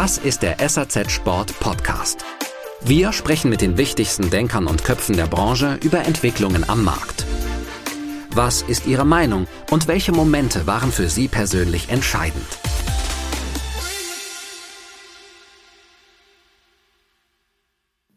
[0.00, 2.24] Das ist der SAZ Sport Podcast.
[2.80, 7.26] Wir sprechen mit den wichtigsten Denkern und Köpfen der Branche über Entwicklungen am Markt.
[8.30, 12.46] Was ist Ihre Meinung und welche Momente waren für Sie persönlich entscheidend?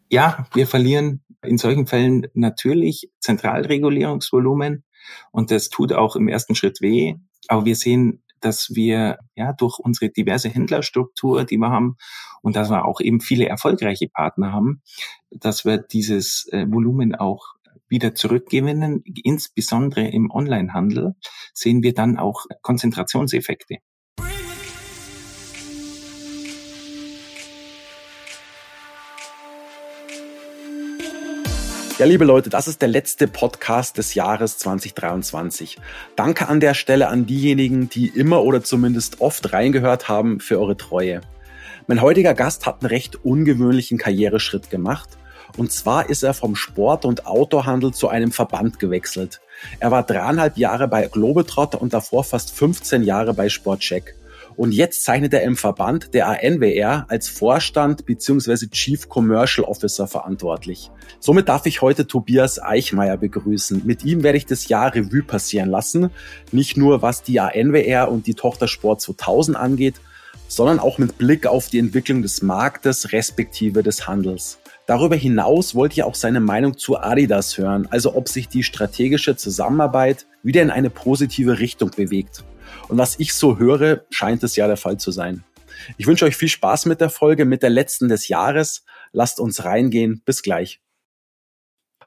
[0.08, 4.84] Ja, wir verlieren in solchen Fällen natürlich Zentralregulierungsvolumen
[5.32, 7.16] und das tut auch im ersten Schritt weh.
[7.48, 11.96] Aber wir sehen, dass wir ja durch unsere diverse Händlerstruktur, die wir haben
[12.42, 14.82] und dass wir auch eben viele erfolgreiche Partner haben,
[15.30, 17.54] dass wir dieses äh, Volumen auch
[17.88, 19.04] wieder zurückgewinnen.
[19.22, 21.14] Insbesondere im Onlinehandel
[21.52, 23.78] sehen wir dann auch Konzentrationseffekte.
[32.02, 35.78] Ja, liebe Leute, das ist der letzte Podcast des Jahres 2023.
[36.16, 40.76] Danke an der Stelle an diejenigen, die immer oder zumindest oft reingehört haben, für eure
[40.76, 41.20] Treue.
[41.86, 45.10] Mein heutiger Gast hat einen recht ungewöhnlichen Karriereschritt gemacht.
[45.56, 49.40] Und zwar ist er vom Sport- und Outdoorhandel zu einem Verband gewechselt.
[49.78, 54.16] Er war dreieinhalb Jahre bei Globetrotter und davor fast 15 Jahre bei Sportcheck.
[54.56, 58.68] Und jetzt zeichnet er im Verband der ANWR als Vorstand bzw.
[58.68, 60.90] Chief Commercial Officer verantwortlich.
[61.20, 63.82] Somit darf ich heute Tobias Eichmeier begrüßen.
[63.84, 66.10] Mit ihm werde ich das Jahr Revue passieren lassen.
[66.50, 69.94] Nicht nur was die ANWR und die Tochter Sport 2000 angeht,
[70.48, 74.58] sondern auch mit Blick auf die Entwicklung des Marktes respektive des Handels.
[74.86, 79.36] Darüber hinaus wollte ich auch seine Meinung zu Adidas hören, also ob sich die strategische
[79.36, 82.44] Zusammenarbeit wieder in eine positive Richtung bewegt.
[82.88, 85.44] Und was ich so höre, scheint es ja der Fall zu sein.
[85.96, 88.84] Ich wünsche euch viel Spaß mit der Folge, mit der letzten des Jahres.
[89.12, 90.22] Lasst uns reingehen.
[90.24, 90.80] Bis gleich.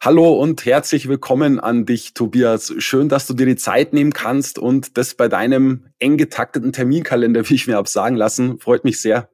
[0.02, 2.74] Hallo und herzlich willkommen an dich, Tobias.
[2.78, 7.50] Schön, dass du dir die Zeit nehmen kannst und das bei deinem eng getakteten Terminkalender,
[7.50, 9.30] wie ich mir habe sagen lassen, freut mich sehr.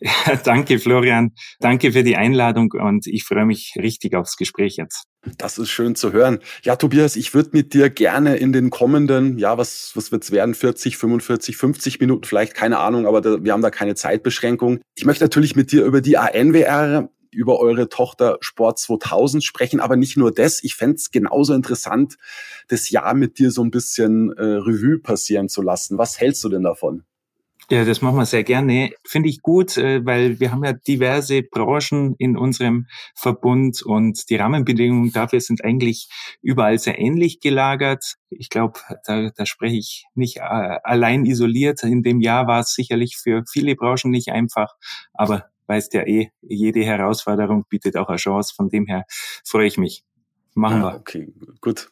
[0.00, 1.32] Ja, danke, Florian.
[1.58, 5.04] Danke für die Einladung und ich freue mich richtig aufs Gespräch jetzt.
[5.36, 6.38] Das ist schön zu hören.
[6.62, 10.54] Ja, Tobias, ich würde mit dir gerne in den kommenden, ja, was, was wird's werden?
[10.54, 14.80] 40, 45, 50 Minuten vielleicht, keine Ahnung, aber da, wir haben da keine Zeitbeschränkung.
[14.94, 19.96] Ich möchte natürlich mit dir über die ANWR, über eure Tochter Sport 2000 sprechen, aber
[19.96, 20.62] nicht nur das.
[20.62, 22.16] Ich fände genauso interessant,
[22.68, 25.98] das Jahr mit dir so ein bisschen äh, Revue passieren zu lassen.
[25.98, 27.04] Was hältst du denn davon?
[27.70, 28.92] Ja, das machen wir sehr gerne.
[29.06, 34.36] Finde ich gut, äh, weil wir haben ja diverse Branchen in unserem Verbund und die
[34.36, 36.08] Rahmenbedingungen dafür sind eigentlich
[36.40, 38.14] überall sehr ähnlich gelagert.
[38.30, 41.82] Ich glaube, da, da spreche ich nicht äh, allein isoliert.
[41.82, 44.74] In dem Jahr war es sicherlich für viele Branchen nicht einfach,
[45.12, 48.54] aber weißt ja eh, jede Herausforderung bietet auch eine Chance.
[48.56, 49.04] Von dem her
[49.44, 50.04] freue ich mich.
[50.54, 50.98] Machen ja, wir.
[51.00, 51.28] Okay,
[51.60, 51.90] gut.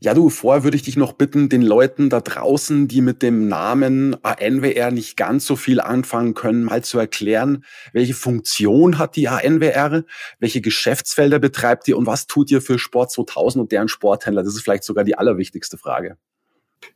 [0.00, 3.48] Ja, du, vorher würde ich dich noch bitten, den Leuten da draußen, die mit dem
[3.48, 9.28] Namen ANWR nicht ganz so viel anfangen können, mal zu erklären, welche Funktion hat die
[9.28, 10.04] ANWR,
[10.38, 14.44] welche Geschäftsfelder betreibt ihr und was tut ihr für Sport 2000 und deren Sporthändler?
[14.44, 16.16] Das ist vielleicht sogar die allerwichtigste Frage.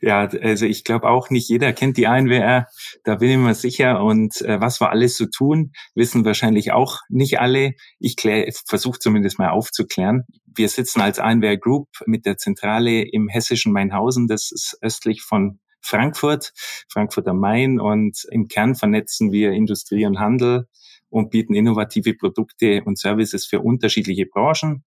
[0.01, 2.67] Ja, also ich glaube auch nicht jeder kennt die ANWR,
[3.05, 4.03] da bin ich mir sicher.
[4.03, 7.75] Und äh, was wir alles so tun, wissen wahrscheinlich auch nicht alle.
[7.99, 8.17] Ich
[8.67, 10.25] versuche zumindest mal aufzuklären.
[10.45, 15.59] Wir sitzen als ANWR Group mit der Zentrale im hessischen Mainhausen, das ist östlich von
[15.81, 16.53] Frankfurt,
[16.89, 20.69] Frankfurt am Main und im Kern vernetzen wir Industrie und Handel
[21.13, 24.83] und bieten innovative Produkte und Services für unterschiedliche Branchen,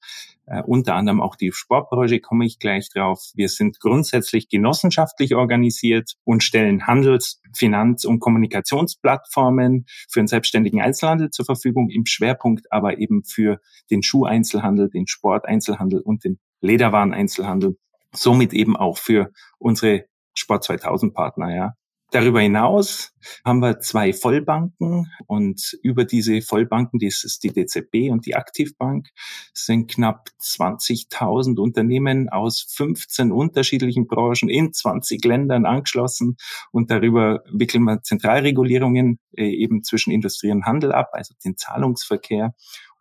[0.47, 3.31] äh, unter anderem auch die Sportbranche, komme ich gleich drauf.
[3.35, 11.29] Wir sind grundsätzlich genossenschaftlich organisiert und stellen Handels-, Finanz- und Kommunikationsplattformen für den selbstständigen Einzelhandel
[11.29, 17.77] zur Verfügung, im Schwerpunkt aber eben für den Schuheinzelhandel, den Sporteinzelhandel und den Lederwareneinzelhandel,
[18.11, 21.73] somit eben auch für unsere Sport 2000 Partner, ja.
[22.11, 28.25] Darüber hinaus haben wir zwei Vollbanken und über diese Vollbanken, das ist die DZB und
[28.25, 29.09] die Aktivbank,
[29.53, 36.37] sind knapp 20.000 Unternehmen aus 15 unterschiedlichen Branchen in 20 Ländern angeschlossen
[36.71, 42.53] und darüber wickeln wir Zentralregulierungen äh, eben zwischen Industrie und Handel ab, also den Zahlungsverkehr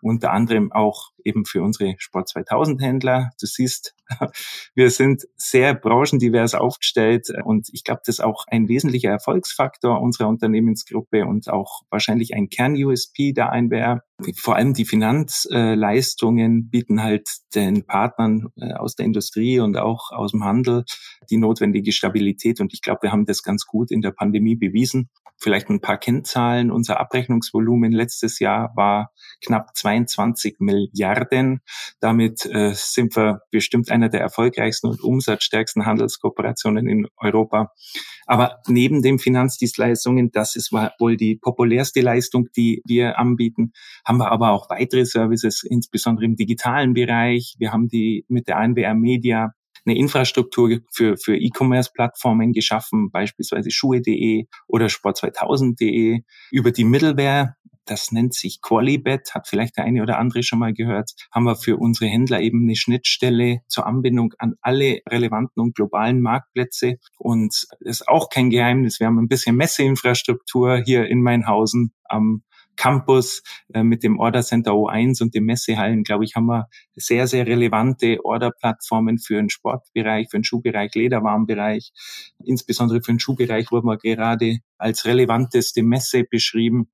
[0.04, 3.30] unter anderem auch eben für unsere Sport 2000 Händler.
[3.40, 3.94] Du siehst,
[4.74, 10.28] wir sind sehr branchendivers aufgestellt und ich glaube, das ist auch ein wesentlicher Erfolgsfaktor unserer
[10.28, 14.02] Unternehmensgruppe und auch wahrscheinlich ein Kern-USP der Einwehr.
[14.36, 20.32] Vor allem die Finanzleistungen bieten halt den Partnern äh, aus der Industrie und auch aus
[20.32, 20.84] dem Handel
[21.30, 25.10] die notwendige Stabilität und ich glaube, wir haben das ganz gut in der Pandemie bewiesen.
[25.36, 26.70] Vielleicht ein paar Kennzahlen.
[26.70, 29.12] Unser Abrechnungsvolumen letztes Jahr war
[29.44, 31.60] knapp 22 Milliarden Milliarden.
[32.00, 37.72] Damit äh, sind wir bestimmt einer der erfolgreichsten und umsatzstärksten Handelskooperationen in Europa.
[38.26, 43.72] Aber neben den Finanzdienstleistungen, das ist wohl die populärste Leistung, die wir anbieten,
[44.06, 47.54] haben wir aber auch weitere Services, insbesondere im digitalen Bereich.
[47.58, 49.52] Wir haben die mit der ANWR Media
[49.86, 56.20] eine Infrastruktur für, für E-Commerce-Plattformen geschaffen, beispielsweise Schuhe.de oder Sport2000.de.
[56.50, 60.72] Über die Middleware das nennt sich Qualibet, hat vielleicht der eine oder andere schon mal
[60.72, 65.74] gehört, haben wir für unsere Händler eben eine Schnittstelle zur Anbindung an alle relevanten und
[65.74, 66.96] globalen Marktplätze.
[67.18, 69.00] Und ist auch kein Geheimnis.
[69.00, 72.42] Wir haben ein bisschen Messeinfrastruktur hier in Mainhausen am
[72.76, 73.42] Campus
[73.72, 77.46] äh, mit dem Order Center O1 und den Messehallen, glaube ich, haben wir sehr, sehr
[77.46, 81.92] relevante Orderplattformen für den Sportbereich, für den Schuhbereich, Lederwarenbereich.
[82.44, 86.88] Insbesondere für den Schuhbereich wurden wir gerade als relevanteste Messe beschrieben.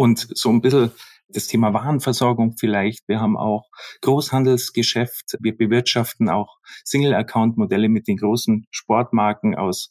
[0.00, 0.92] Und so ein bisschen
[1.28, 3.06] das Thema Warenversorgung vielleicht.
[3.06, 3.68] Wir haben auch
[4.00, 5.36] Großhandelsgeschäft.
[5.40, 6.56] Wir bewirtschaften auch
[6.86, 9.90] Single-Account-Modelle mit den großen Sportmarken aus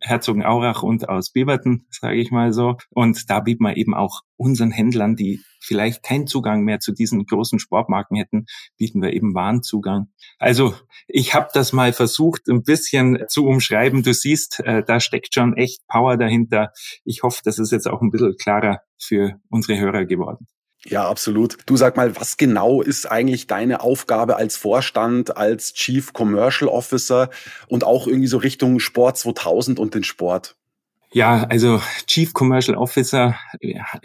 [0.00, 2.76] Herzogenaurach und aus Beverton, sage ich mal so.
[2.90, 7.26] Und da bieten wir eben auch unseren Händlern, die vielleicht keinen Zugang mehr zu diesen
[7.26, 8.46] großen Sportmarken hätten,
[8.78, 10.08] bieten wir eben Warenzugang.
[10.38, 10.74] Also
[11.06, 14.02] ich habe das mal versucht, ein bisschen zu umschreiben.
[14.02, 16.72] Du siehst, äh, da steckt schon echt Power dahinter.
[17.04, 20.46] Ich hoffe, das ist jetzt auch ein bisschen klarer für unsere Hörer geworden.
[20.86, 21.58] Ja, absolut.
[21.66, 27.28] Du sag mal, was genau ist eigentlich deine Aufgabe als Vorstand, als Chief Commercial Officer
[27.68, 30.56] und auch irgendwie so Richtung Sport 2000 und den Sport?
[31.12, 33.34] Ja, also Chief Commercial Officer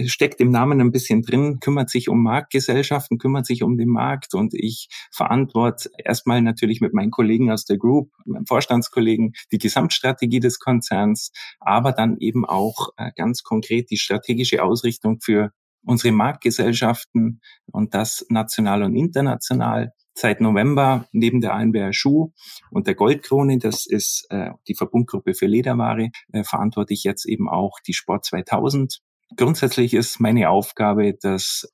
[0.07, 4.33] steckt im Namen ein bisschen drin, kümmert sich um Marktgesellschaften, kümmert sich um den Markt
[4.33, 10.39] und ich verantworte erstmal natürlich mit meinen Kollegen aus der Group, meinem Vorstandskollegen, die Gesamtstrategie
[10.39, 15.51] des Konzerns, aber dann eben auch äh, ganz konkret die strategische Ausrichtung für
[15.83, 17.39] unsere Marktgesellschaften
[17.71, 19.91] und das national und international.
[20.17, 22.31] Seit November neben der Einbär Schuh
[22.71, 27.49] und der Goldkrone, das ist äh, die Verbundgruppe für Lederware, äh, verantworte ich jetzt eben
[27.49, 29.01] auch die Sport 2000.
[29.35, 31.69] Grundsätzlich ist meine Aufgabe, dass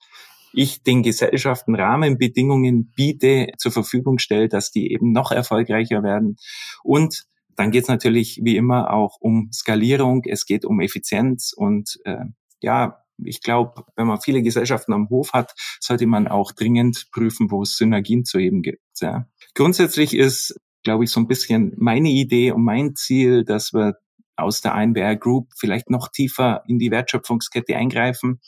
[0.54, 6.38] ich den Gesellschaften Rahmenbedingungen biete, zur Verfügung stelle, dass die eben noch erfolgreicher werden.
[6.84, 12.00] Und dann geht es natürlich wie immer auch um Skalierung, es geht um Effizienz und
[12.06, 12.26] äh,
[12.62, 17.52] ja, ich glaube, wenn man viele Gesellschaften am Hof hat, sollte man auch dringend prüfen,
[17.52, 18.82] wo es Synergien zu heben gibt.
[19.00, 19.28] Ja.
[19.56, 23.96] Grundsätzlich ist, glaube ich, so ein bisschen meine Idee und mein Ziel, dass wir
[24.36, 28.40] aus der INBR Group vielleicht noch tiefer in die Wertschöpfungskette eingreifen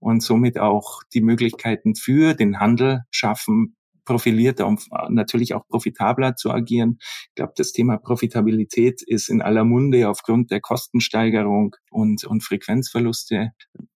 [0.00, 6.50] und somit auch die Möglichkeiten für den Handel schaffen, profilierter und natürlich auch profitabler zu
[6.50, 6.98] agieren.
[7.28, 13.52] Ich glaube, das Thema Profitabilität ist in aller Munde aufgrund der Kostensteigerung und, und Frequenzverluste.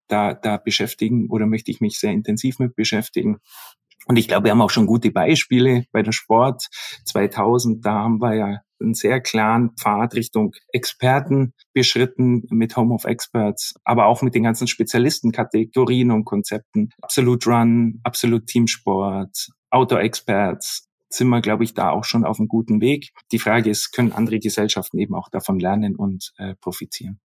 [0.09, 3.39] Da, da beschäftigen oder möchte ich mich sehr intensiv mit beschäftigen.
[4.07, 6.67] Und ich glaube, wir haben auch schon gute Beispiele bei der Sport
[7.05, 7.85] 2000.
[7.85, 13.75] Da haben wir ja einen sehr klaren Pfad Richtung Experten beschritten mit Home of Experts,
[13.85, 16.91] aber auch mit den ganzen Spezialistenkategorien und Konzepten.
[17.03, 22.49] Absolute Run, Absolute Teamsport, Outdoor Experts, sind wir, glaube ich, da auch schon auf einem
[22.49, 23.11] guten Weg.
[23.33, 27.21] Die Frage ist, können andere Gesellschaften eben auch davon lernen und äh, profitieren?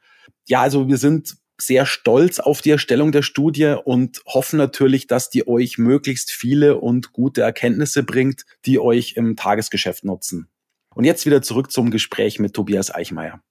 [0.47, 5.29] Ja, also wir sind sehr stolz auf die Erstellung der Studie und hoffen natürlich, dass
[5.29, 10.49] die euch möglichst viele und gute Erkenntnisse bringt, die euch im Tagesgeschäft nutzen.
[10.93, 13.41] Und jetzt wieder zurück zum Gespräch mit Tobias Eichmeier.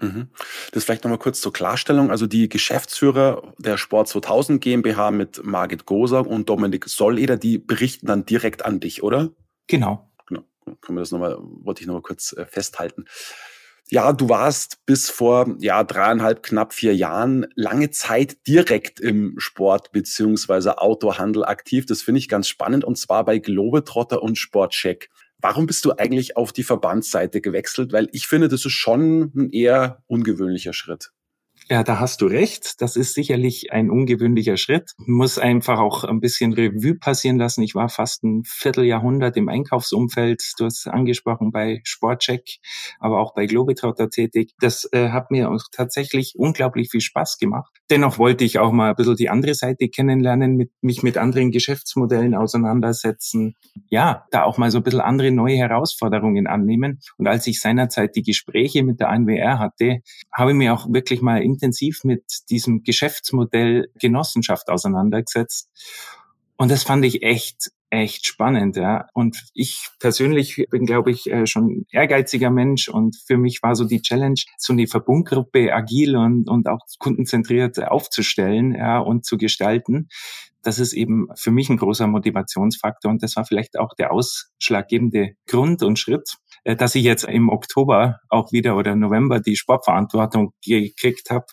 [0.00, 0.28] Mhm.
[0.72, 2.10] Das vielleicht nochmal kurz zur Klarstellung.
[2.10, 8.06] Also die Geschäftsführer der Sport 2000 GmbH mit Margit Goser und Dominik Solleder, die berichten
[8.06, 9.30] dann direkt an dich, oder?
[9.66, 10.10] Genau.
[10.26, 10.44] Genau.
[10.80, 13.04] Können wir das nochmal, wollte ich nochmal kurz äh, festhalten.
[13.92, 19.90] Ja, du warst bis vor ja dreieinhalb, knapp vier Jahren lange Zeit direkt im Sport
[19.90, 21.86] beziehungsweise Autohandel aktiv.
[21.86, 25.10] Das finde ich ganz spannend und zwar bei Globetrotter und Sportcheck.
[25.40, 27.92] Warum bist du eigentlich auf die Verbandsseite gewechselt?
[27.92, 31.12] Weil ich finde, das ist schon ein eher ungewöhnlicher Schritt.
[31.70, 32.80] Ja, da hast du recht.
[32.82, 34.90] Das ist sicherlich ein ungewöhnlicher Schritt.
[35.06, 37.62] Muss einfach auch ein bisschen Revue passieren lassen.
[37.62, 40.42] Ich war fast ein Vierteljahrhundert im Einkaufsumfeld.
[40.58, 42.58] Du hast angesprochen bei Sportcheck,
[42.98, 44.50] aber auch bei Globetrotter tätig.
[44.58, 47.72] Das äh, hat mir auch tatsächlich unglaublich viel Spaß gemacht.
[47.88, 51.52] Dennoch wollte ich auch mal ein bisschen die andere Seite kennenlernen, mit, mich mit anderen
[51.52, 53.54] Geschäftsmodellen auseinandersetzen.
[53.90, 56.98] Ja, da auch mal so ein bisschen andere neue Herausforderungen annehmen.
[57.16, 60.00] Und als ich seinerzeit die Gespräche mit der ANWR hatte,
[60.32, 65.68] habe ich mir auch wirklich mal intensiv mit diesem Geschäftsmodell Genossenschaft auseinandergesetzt.
[66.56, 69.06] Und das fand ich echt, echt spannend, ja.
[69.14, 73.84] Und ich persönlich bin, glaube ich, äh, schon ehrgeiziger Mensch und für mich war so
[73.84, 80.08] die Challenge, so eine Verbundgruppe agil und, und auch kundenzentriert aufzustellen, ja, und zu gestalten.
[80.62, 85.36] Das ist eben für mich ein großer Motivationsfaktor und das war vielleicht auch der ausschlaggebende
[85.46, 91.30] Grund und Schritt, dass ich jetzt im Oktober auch wieder oder November die Sportverantwortung gekriegt
[91.30, 91.46] habe,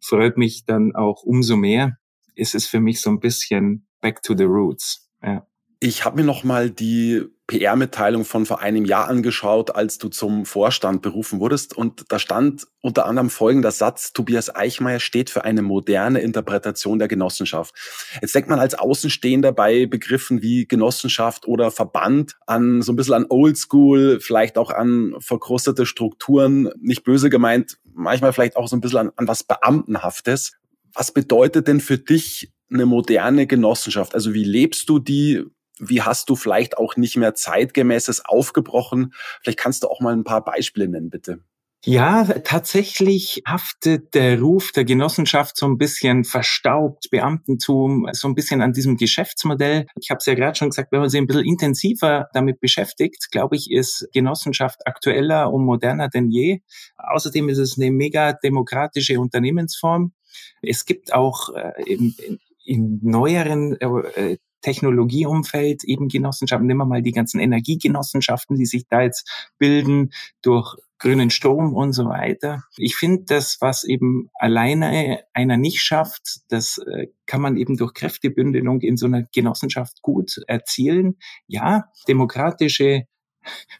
[0.00, 1.96] freut mich dann auch umso mehr.
[2.34, 5.10] Ist für mich so ein bisschen back to the roots.
[5.22, 5.46] Ja.
[5.78, 10.46] Ich habe mir noch mal die PR-Mitteilung von vor einem Jahr angeschaut, als du zum
[10.46, 11.76] Vorstand berufen wurdest.
[11.76, 17.08] Und da stand unter anderem folgender Satz, Tobias Eichmeier steht für eine moderne Interpretation der
[17.08, 17.74] Genossenschaft.
[18.22, 23.14] Jetzt denkt man als Außenstehender bei Begriffen wie Genossenschaft oder Verband an so ein bisschen
[23.14, 28.80] an Oldschool, vielleicht auch an verkrustete Strukturen, nicht böse gemeint, manchmal vielleicht auch so ein
[28.80, 30.52] bisschen an, an was Beamtenhaftes.
[30.94, 34.14] Was bedeutet denn für dich eine moderne Genossenschaft?
[34.14, 35.44] Also wie lebst du die?
[35.80, 39.14] Wie hast du vielleicht auch nicht mehr zeitgemäßes aufgebrochen?
[39.42, 41.42] Vielleicht kannst du auch mal ein paar Beispiele nennen, bitte.
[41.86, 48.60] Ja, tatsächlich haftet der Ruf der Genossenschaft so ein bisschen verstaubt, Beamtentum, so ein bisschen
[48.60, 49.86] an diesem Geschäftsmodell.
[49.98, 53.30] Ich habe es ja gerade schon gesagt, wenn man sich ein bisschen intensiver damit beschäftigt,
[53.30, 56.60] glaube ich, ist Genossenschaft aktueller und moderner denn je.
[56.98, 60.12] Außerdem ist es eine mega demokratische Unternehmensform.
[60.60, 62.14] Es gibt auch äh, in,
[62.62, 69.02] in neueren äh, Technologieumfeld eben Genossenschaften, nehmen wir mal die ganzen Energiegenossenschaften, die sich da
[69.02, 70.10] jetzt bilden
[70.42, 72.62] durch grünen Strom und so weiter.
[72.76, 77.94] Ich finde, das, was eben alleine einer nicht schafft, das äh, kann man eben durch
[77.94, 81.16] Kräftebündelung in so einer Genossenschaft gut erzielen.
[81.46, 83.06] Ja, demokratische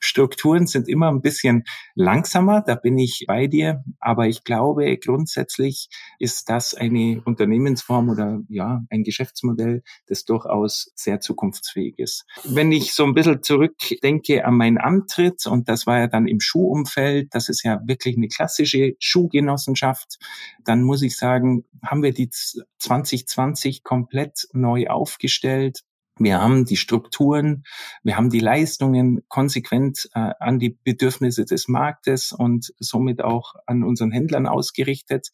[0.01, 1.65] Strukturen sind immer ein bisschen
[1.95, 5.89] langsamer, da bin ich bei dir, aber ich glaube, grundsätzlich
[6.19, 12.25] ist das eine Unternehmensform oder ja, ein Geschäftsmodell, das durchaus sehr zukunftsfähig ist.
[12.45, 16.41] Wenn ich so ein bisschen zurückdenke an meinen Antritt, und das war ja dann im
[16.41, 20.19] Schuhumfeld, das ist ja wirklich eine klassische Schuhgenossenschaft,
[20.65, 25.83] dann muss ich sagen, haben wir die 2020 komplett neu aufgestellt
[26.21, 27.65] wir haben die Strukturen,
[28.03, 33.83] wir haben die Leistungen konsequent äh, an die Bedürfnisse des Marktes und somit auch an
[33.83, 35.31] unseren Händlern ausgerichtet.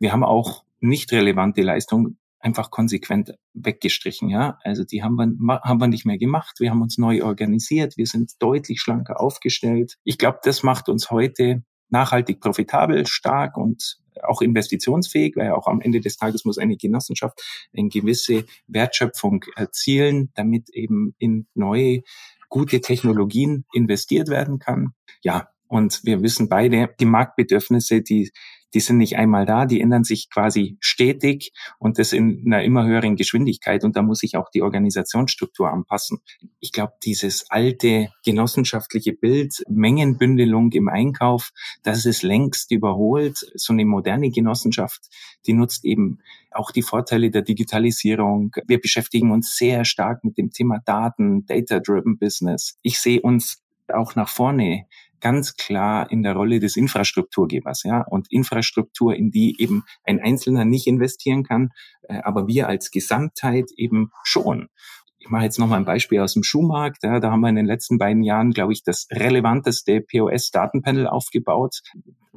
[0.00, 4.58] Wir haben auch nicht relevante Leistungen einfach konsequent weggestrichen, ja.
[4.62, 6.56] Also die haben wir, haben wir nicht mehr gemacht.
[6.60, 7.96] Wir haben uns neu organisiert.
[7.96, 9.96] Wir sind deutlich schlanker aufgestellt.
[10.04, 15.80] Ich glaube, das macht uns heute nachhaltig profitabel, stark und auch investitionsfähig, weil auch am
[15.80, 17.42] Ende des Tages muss eine Genossenschaft
[17.76, 22.02] eine gewisse Wertschöpfung erzielen, damit eben in neue
[22.48, 24.94] gute Technologien investiert werden kann.
[25.22, 28.30] Ja, und wir wissen beide, die Marktbedürfnisse, die
[28.74, 32.84] die sind nicht einmal da, die ändern sich quasi stetig und das in einer immer
[32.84, 36.18] höheren Geschwindigkeit und da muss sich auch die Organisationsstruktur anpassen.
[36.60, 41.50] Ich glaube, dieses alte genossenschaftliche Bild, Mengenbündelung im Einkauf,
[41.82, 43.38] das ist längst überholt.
[43.54, 45.08] So eine moderne Genossenschaft,
[45.46, 46.18] die nutzt eben
[46.50, 48.54] auch die Vorteile der Digitalisierung.
[48.66, 52.78] Wir beschäftigen uns sehr stark mit dem Thema Daten, Data-Driven Business.
[52.82, 54.86] Ich sehe uns auch nach vorne
[55.20, 60.64] ganz klar in der Rolle des Infrastrukturgebers, ja, und Infrastruktur, in die eben ein Einzelner
[60.64, 61.70] nicht investieren kann,
[62.02, 64.68] äh, aber wir als Gesamtheit eben schon.
[65.18, 67.02] Ich mache jetzt noch mal ein Beispiel aus dem Schuhmarkt.
[67.02, 71.80] Ja, da haben wir in den letzten beiden Jahren, glaube ich, das relevanteste POS-Datenpanel aufgebaut.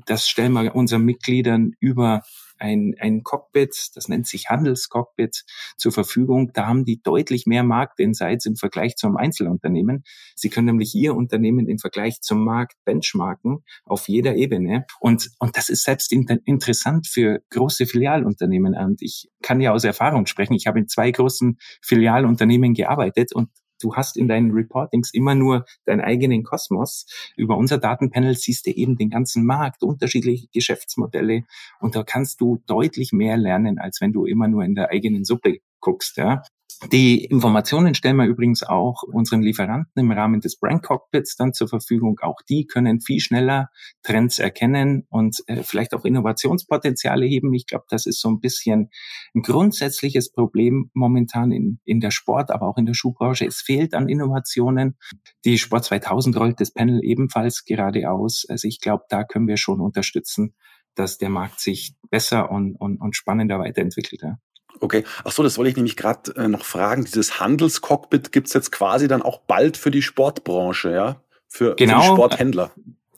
[0.06, 2.24] Das stellen wir unseren Mitgliedern über
[2.62, 5.44] ein, ein Cockpit, das nennt sich Handelscockpit,
[5.78, 6.52] zur Verfügung.
[6.54, 10.04] Da haben die deutlich mehr Marktinsights im Vergleich zum Einzelunternehmen.
[10.36, 14.86] Sie können nämlich ihr Unternehmen im Vergleich zum Markt benchmarken auf jeder Ebene.
[15.00, 18.76] Und, und das ist selbst in, interessant für große Filialunternehmen.
[18.76, 20.54] Und ich kann ja aus Erfahrung sprechen.
[20.54, 23.50] Ich habe in zwei großen Filialunternehmen gearbeitet und
[23.84, 27.06] du hast in deinen Reportings immer nur deinen eigenen Kosmos.
[27.36, 31.44] Über unser Datenpanel siehst du eben den ganzen Markt, unterschiedliche Geschäftsmodelle
[31.80, 35.26] und da kannst du deutlich mehr lernen, als wenn du immer nur in der eigenen
[35.26, 36.18] Suppe guckst.
[36.18, 36.44] Ja.
[36.90, 41.68] Die Informationen stellen wir übrigens auch unseren Lieferanten im Rahmen des Brand Cockpits dann zur
[41.68, 42.20] Verfügung.
[42.22, 43.70] Auch die können viel schneller
[44.02, 47.54] Trends erkennen und äh, vielleicht auch Innovationspotenziale heben.
[47.54, 48.90] Ich glaube, das ist so ein bisschen
[49.36, 53.46] ein grundsätzliches Problem momentan in, in der Sport, aber auch in der Schuhbranche.
[53.46, 54.98] Es fehlt an Innovationen.
[55.46, 58.46] Die Sport 2000 rollt das Panel ebenfalls gerade aus.
[58.50, 60.56] Also ich glaube, da können wir schon unterstützen,
[60.96, 64.24] dass der Markt sich besser und, und, und spannender weiterentwickelt.
[64.24, 64.40] Ja.
[64.82, 67.06] Okay, ach so, das wollte ich nämlich gerade äh, noch fragen.
[67.06, 71.22] Dieses Handelscockpit gibt's jetzt quasi dann auch bald für die Sportbranche, ja?
[71.48, 72.72] Für, genau, für die Sporthändler.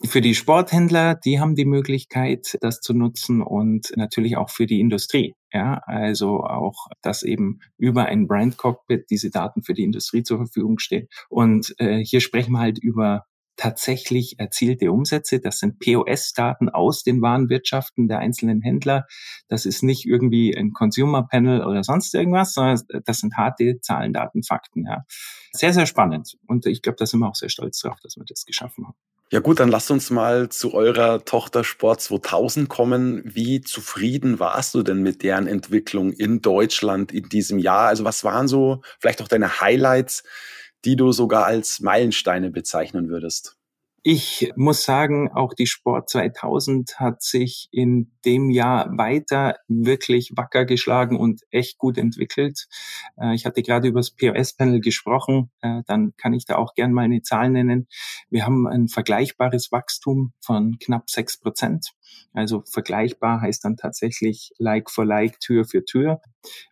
[0.06, 4.82] Für die Sporthändler, die haben die Möglichkeit, das zu nutzen und natürlich auch für die
[4.82, 5.34] Industrie.
[5.54, 10.40] Ja, also auch, dass eben über ein Brand Cockpit diese Daten für die Industrie zur
[10.40, 11.08] Verfügung stehen.
[11.30, 15.40] Und äh, hier sprechen wir halt über tatsächlich erzielte Umsätze.
[15.40, 19.06] Das sind POS-Daten aus den Warenwirtschaften der einzelnen Händler.
[19.48, 24.14] Das ist nicht irgendwie ein Consumer Panel oder sonst irgendwas, sondern das sind harte Zahlen,
[24.14, 24.86] Daten, Fakten.
[24.86, 25.06] Ja.
[25.52, 26.38] Sehr, sehr spannend.
[26.48, 28.98] Und ich glaube, da sind wir auch sehr stolz drauf, dass wir das geschaffen haben.
[29.34, 33.24] Ja gut, dann lasst uns mal zu eurer Tochter Sport 2000 kommen.
[33.26, 37.88] Wie zufrieden warst du denn mit deren Entwicklung in Deutschland in diesem Jahr?
[37.88, 40.24] Also was waren so vielleicht auch deine Highlights?
[40.86, 43.58] Die du sogar als Meilensteine bezeichnen würdest?
[44.06, 50.66] Ich muss sagen, auch die Sport 2000 hat sich in dem Jahr weiter wirklich wacker
[50.66, 52.68] geschlagen und echt gut entwickelt.
[53.16, 56.92] Äh, ich hatte gerade über das POS-Panel gesprochen, äh, dann kann ich da auch gern
[56.92, 57.88] mal eine Zahl nennen.
[58.30, 61.94] Wir haben ein vergleichbares Wachstum von knapp sechs Prozent.
[62.34, 66.20] Also vergleichbar heißt dann tatsächlich Like for Like, Tür für Tür.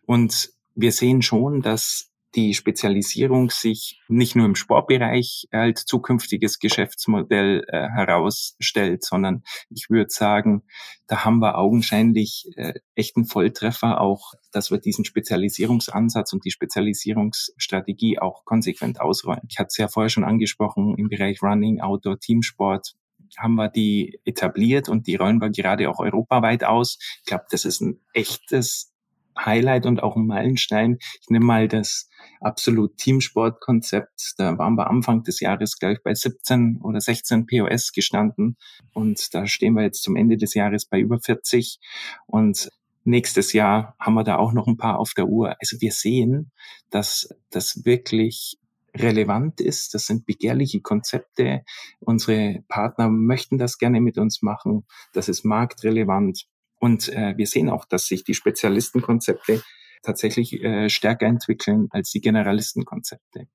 [0.04, 7.64] Und wir sehen schon, dass die Spezialisierung sich nicht nur im Sportbereich als zukünftiges Geschäftsmodell
[7.68, 10.62] äh, herausstellt, sondern ich würde sagen,
[11.06, 18.18] da haben wir augenscheinlich äh, echten Volltreffer auch, dass wir diesen Spezialisierungsansatz und die Spezialisierungsstrategie
[18.18, 19.42] auch konsequent ausrollen.
[19.48, 22.94] Ich hatte es ja vorher schon angesprochen, im Bereich Running, Outdoor, Teamsport
[23.38, 26.98] haben wir die etabliert und die rollen wir gerade auch europaweit aus.
[27.20, 28.91] Ich glaube, das ist ein echtes
[29.38, 30.98] Highlight und auch ein Meilenstein.
[31.20, 32.08] Ich nehme mal das
[32.40, 34.34] absolut Teamsport-Konzept.
[34.38, 38.56] Da waren wir Anfang des Jahres, glaube ich, bei 17 oder 16 POS gestanden.
[38.92, 41.78] Und da stehen wir jetzt zum Ende des Jahres bei über 40.
[42.26, 42.70] Und
[43.04, 45.56] nächstes Jahr haben wir da auch noch ein paar auf der Uhr.
[45.60, 46.52] Also wir sehen,
[46.90, 48.58] dass das wirklich
[48.94, 49.94] relevant ist.
[49.94, 51.64] Das sind begehrliche Konzepte.
[52.00, 54.84] Unsere Partner möchten das gerne mit uns machen.
[55.12, 56.46] Das ist marktrelevant.
[56.82, 59.62] Und äh, wir sehen auch, dass sich die Spezialistenkonzepte
[60.02, 63.46] tatsächlich äh, stärker entwickeln als die Generalistenkonzepte.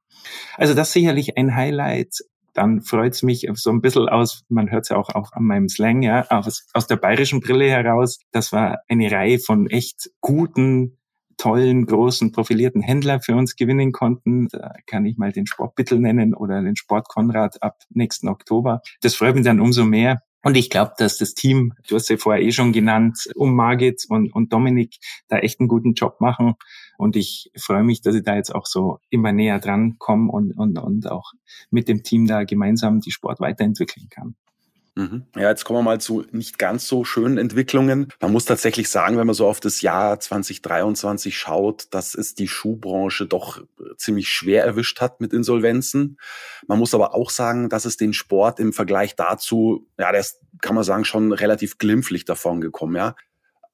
[0.56, 2.24] Also das sicherlich ein Highlight.
[2.54, 5.44] Dann freut es mich so ein bisschen aus, man hört es ja auch, auch an
[5.44, 8.20] meinem Slang, ja, aus, aus der bayerischen Brille heraus.
[8.32, 10.98] Das war eine Reihe von echt guten,
[11.36, 14.48] tollen, großen, profilierten Händler für uns gewinnen konnten.
[14.48, 18.82] Da kann ich mal den Sport Bittel nennen oder den Sport Konrad ab nächsten Oktober.
[19.02, 22.16] Das freut mich dann umso mehr, und ich glaube, dass das Team, du hast ja
[22.16, 24.96] vorher eh schon genannt, um Margit und, und Dominik
[25.28, 26.54] da echt einen guten Job machen.
[26.98, 30.54] Und ich freue mich, dass ich da jetzt auch so immer näher dran komme und,
[30.58, 31.34] und, und auch
[31.70, 34.38] mit dem Team da gemeinsam die Sport weiterentwickeln kann.
[34.98, 35.28] Mhm.
[35.36, 38.12] Ja, jetzt kommen wir mal zu nicht ganz so schönen Entwicklungen.
[38.20, 42.48] Man muss tatsächlich sagen, wenn man so auf das Jahr 2023 schaut, dass es die
[42.48, 43.62] Schuhbranche doch
[43.98, 46.18] ziemlich schwer erwischt hat mit Insolvenzen.
[46.66, 50.42] Man muss aber auch sagen, dass es den Sport im Vergleich dazu, ja, der ist,
[50.62, 53.16] kann man sagen, schon relativ glimpflich davon gekommen, ja.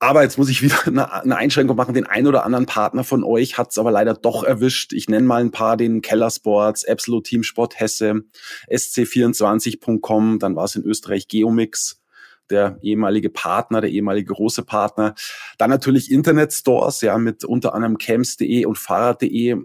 [0.03, 0.85] Aber jetzt muss ich wieder
[1.23, 1.93] eine, Einschränkung machen.
[1.93, 4.91] Den einen oder anderen Partner von euch hat es aber leider doch erwischt.
[4.91, 8.23] Ich nenne mal ein paar, den Keller Sports, Absolute Team Sport Hesse,
[8.69, 12.01] SC24.com, dann war es in Österreich Geomix,
[12.49, 15.15] der ehemalige Partner, der ehemalige große Partner.
[15.57, 19.55] Dann natürlich Internetstores, ja, mit unter anderem camps.de und fahrrad.de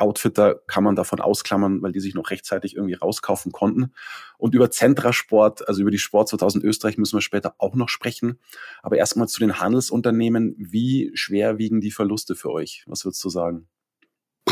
[0.00, 3.92] Outfitter kann man davon ausklammern, weil die sich noch rechtzeitig irgendwie rauskaufen konnten.
[4.36, 8.38] Und über Zentrasport, also über die Sport 2000 Österreich müssen wir später auch noch sprechen.
[8.82, 10.54] Aber erstmal zu den Handelsunternehmen.
[10.58, 12.84] Wie schwer wiegen die Verluste für euch?
[12.86, 13.68] Was würdest du sagen?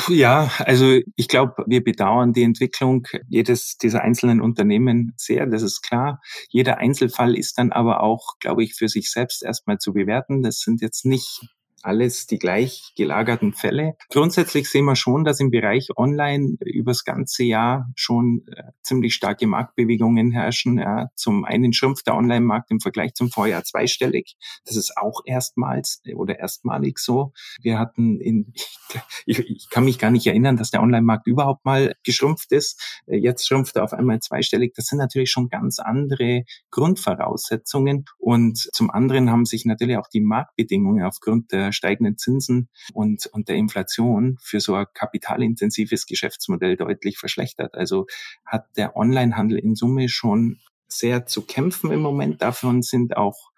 [0.09, 5.83] Ja, also ich glaube, wir bedauern die Entwicklung jedes dieser einzelnen Unternehmen sehr, das ist
[5.83, 6.21] klar.
[6.49, 10.43] Jeder Einzelfall ist dann aber auch, glaube ich, für sich selbst erstmal zu bewerten.
[10.43, 11.49] Das sind jetzt nicht
[11.87, 13.97] alles die gleich gelagerten Fälle.
[14.11, 19.47] Grundsätzlich sehen wir schon, dass im Bereich Online übers ganze Jahr schon äh, ziemlich starke
[19.47, 20.79] Marktbewegungen herrschen.
[20.79, 21.09] Ja.
[21.15, 24.37] Zum einen schrumpft der Online-Markt im Vergleich zum Vorjahr zweistellig.
[24.65, 27.33] Das ist auch erstmals oder erstmalig so.
[27.63, 28.53] Wir hatten in,
[29.27, 33.03] ich, ich kann mich gar nicht erinnern, dass der Online-Markt überhaupt mal geschrumpft ist.
[33.07, 34.75] Jetzt schrumpft er auf einmal zweistellig.
[34.75, 38.07] Das sind natürlich schon ganz andere Grundvoraussetzungen.
[38.19, 43.49] Und zum anderen haben sich natürlich auch die Marktbedingungen aufgrund der steigenden Zinsen und, und
[43.49, 47.75] der Inflation für so ein kapitalintensives Geschäftsmodell deutlich verschlechtert.
[47.75, 48.07] Also
[48.45, 50.59] hat der Onlinehandel in Summe schon
[50.89, 52.43] sehr zu kämpfen im Moment.
[52.43, 53.51] Davon sind auch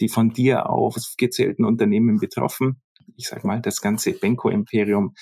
[0.00, 2.80] die von dir aufgezählten Unternehmen betroffen.
[3.16, 5.14] Ich sage mal, das ganze Benko-Imperium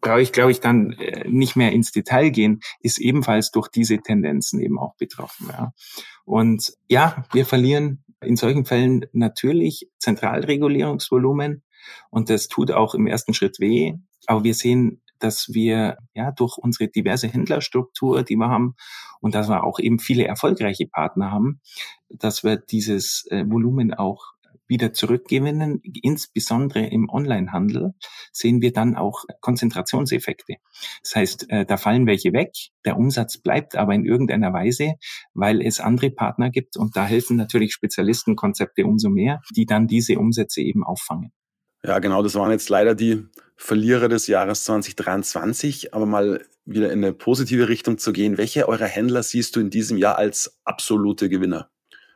[0.00, 3.98] brauche ich, glaube ich, dann äh, nicht mehr ins Detail gehen, ist ebenfalls durch diese
[3.98, 5.48] Tendenzen eben auch betroffen.
[5.50, 5.72] Ja.
[6.24, 11.62] Und ja, wir verlieren in solchen Fällen natürlich Zentralregulierungsvolumen.
[12.10, 13.94] Und das tut auch im ersten Schritt weh.
[14.26, 18.74] Aber wir sehen, dass wir ja durch unsere diverse Händlerstruktur, die wir haben,
[19.20, 21.60] und dass wir auch eben viele erfolgreiche Partner haben,
[22.08, 24.34] dass wir dieses äh, Volumen auch
[24.66, 25.80] wieder zurückgewinnen.
[26.02, 27.94] Insbesondere im Onlinehandel
[28.32, 30.56] sehen wir dann auch Konzentrationseffekte.
[31.02, 32.52] Das heißt, äh, da fallen welche weg,
[32.84, 34.94] der Umsatz bleibt aber in irgendeiner Weise,
[35.32, 40.18] weil es andere Partner gibt und da helfen natürlich Spezialistenkonzepte umso mehr, die dann diese
[40.18, 41.32] Umsätze eben auffangen.
[41.86, 47.04] Ja, genau, das waren jetzt leider die Verlierer des Jahres 2023, aber mal wieder in
[47.04, 48.38] eine positive Richtung zu gehen.
[48.38, 51.68] Welche eurer Händler siehst du in diesem Jahr als absolute Gewinner?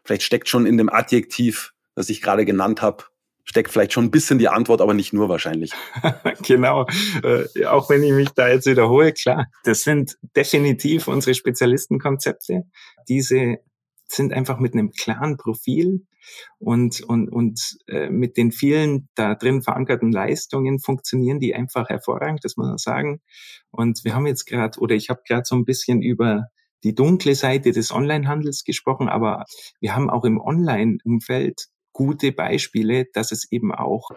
[0.04, 3.04] Vielleicht steckt schon in dem Adjektiv, das ich gerade genannt habe,
[3.44, 5.72] steckt vielleicht schon ein bisschen die Antwort, aber nicht nur wahrscheinlich.
[6.42, 6.86] genau.
[7.22, 9.48] Äh, auch wenn ich mich da jetzt wiederhole, klar.
[9.64, 12.62] Das sind definitiv unsere Spezialistenkonzepte.
[13.08, 13.58] Diese
[14.08, 16.06] sind einfach mit einem klaren Profil
[16.58, 22.44] und, und, und äh, mit den vielen da drin verankerten Leistungen funktionieren die einfach hervorragend,
[22.44, 23.20] das muss man sagen.
[23.70, 26.46] Und wir haben jetzt gerade, oder ich habe gerade so ein bisschen über
[26.84, 29.44] die dunkle Seite des Onlinehandels gesprochen, aber
[29.80, 34.10] wir haben auch im Online-Umfeld gute Beispiele, dass es eben auch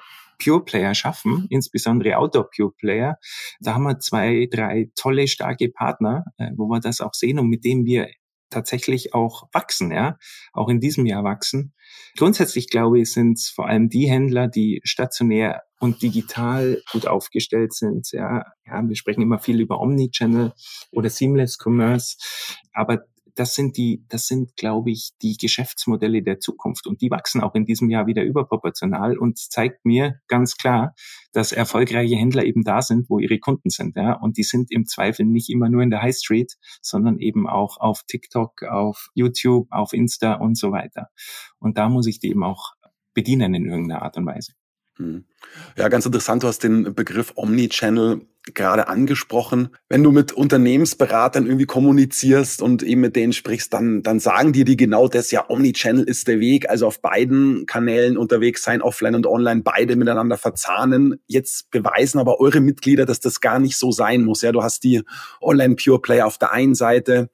[0.43, 3.17] Pure Player schaffen, insbesondere Outdoor Pure Player.
[3.59, 7.47] Da haben wir zwei, drei tolle, starke Partner, äh, wo wir das auch sehen und
[7.47, 8.07] mit denen wir
[8.51, 10.17] tatsächlich auch wachsen, ja,
[10.53, 11.73] auch in diesem Jahr wachsen.
[12.17, 17.73] Grundsätzlich glaube ich, sind es vor allem die Händler, die stationär und digital gut aufgestellt
[17.73, 18.11] sind.
[18.11, 20.53] Ja, ja, wir sprechen immer viel über Omnichannel
[20.91, 22.17] oder Seamless Commerce,
[22.73, 27.41] aber das sind die, das sind, glaube ich, die Geschäftsmodelle der Zukunft und die wachsen
[27.41, 30.95] auch in diesem Jahr wieder überproportional und zeigt mir ganz klar,
[31.33, 34.85] dass erfolgreiche Händler eben da sind, wo ihre Kunden sind, ja, und die sind im
[34.85, 39.67] Zweifel nicht immer nur in der High Street, sondern eben auch auf TikTok, auf YouTube,
[39.71, 41.07] auf Insta und so weiter.
[41.59, 42.73] Und da muss ich die eben auch
[43.13, 44.53] bedienen in irgendeiner Art und Weise.
[44.97, 45.25] Hm.
[45.77, 46.43] Ja, ganz interessant.
[46.43, 49.69] Du hast den Begriff Omnichannel gerade angesprochen.
[49.87, 54.65] Wenn du mit Unternehmensberatern irgendwie kommunizierst und eben mit denen sprichst, dann, dann sagen dir
[54.65, 59.15] die genau das, ja, Omnichannel ist der Weg, also auf beiden Kanälen unterwegs sein, offline
[59.15, 61.21] und online, beide miteinander verzahnen.
[61.27, 64.41] Jetzt beweisen aber eure Mitglieder, dass das gar nicht so sein muss.
[64.41, 65.03] Ja, du hast die
[65.39, 67.29] Online Pure Player auf der einen Seite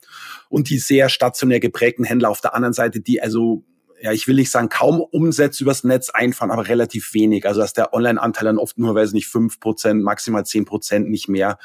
[0.50, 3.63] und die sehr stationär geprägten Händler auf der anderen Seite, die also
[4.01, 7.45] ja, ich will nicht sagen, kaum Umsätze übers Netz einfahren, aber relativ wenig.
[7.45, 11.27] Also dass der Online-Anteil dann oft nur, weiß nicht, fünf Prozent, maximal zehn Prozent, nicht
[11.27, 11.57] mehr.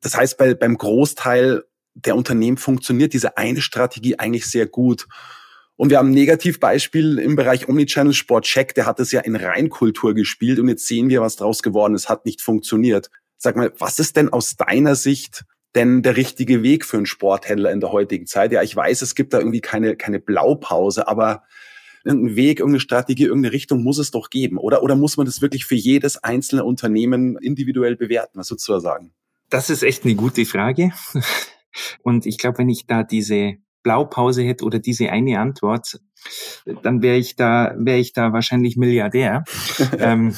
[0.00, 5.06] Das heißt, bei, beim Großteil der Unternehmen funktioniert diese eine Strategie eigentlich sehr gut.
[5.76, 9.36] Und wir haben ein Negativbeispiel im Bereich Omnichannel Sport Check, der hat es ja in
[9.36, 13.10] Reinkultur gespielt und jetzt sehen wir, was draus geworden ist, hat nicht funktioniert.
[13.36, 17.70] Sag mal, was ist denn aus deiner Sicht denn der richtige Weg für einen Sporthändler
[17.72, 18.52] in der heutigen Zeit?
[18.52, 21.44] Ja, ich weiß, es gibt da irgendwie keine, keine Blaupause, aber
[22.04, 24.82] irgendein Weg, irgendeine Strategie, irgendeine Richtung muss es doch geben, oder?
[24.82, 28.38] Oder muss man das wirklich für jedes einzelne Unternehmen individuell bewerten?
[28.38, 29.12] Was würdest du da sagen?
[29.50, 30.90] Das ist echt eine gute Frage.
[32.02, 36.00] Und ich glaube, wenn ich da diese Blaupause hätte oder diese eine Antwort,
[36.82, 39.44] dann wäre ich da, wäre ich da wahrscheinlich Milliardär.
[39.98, 40.34] ähm,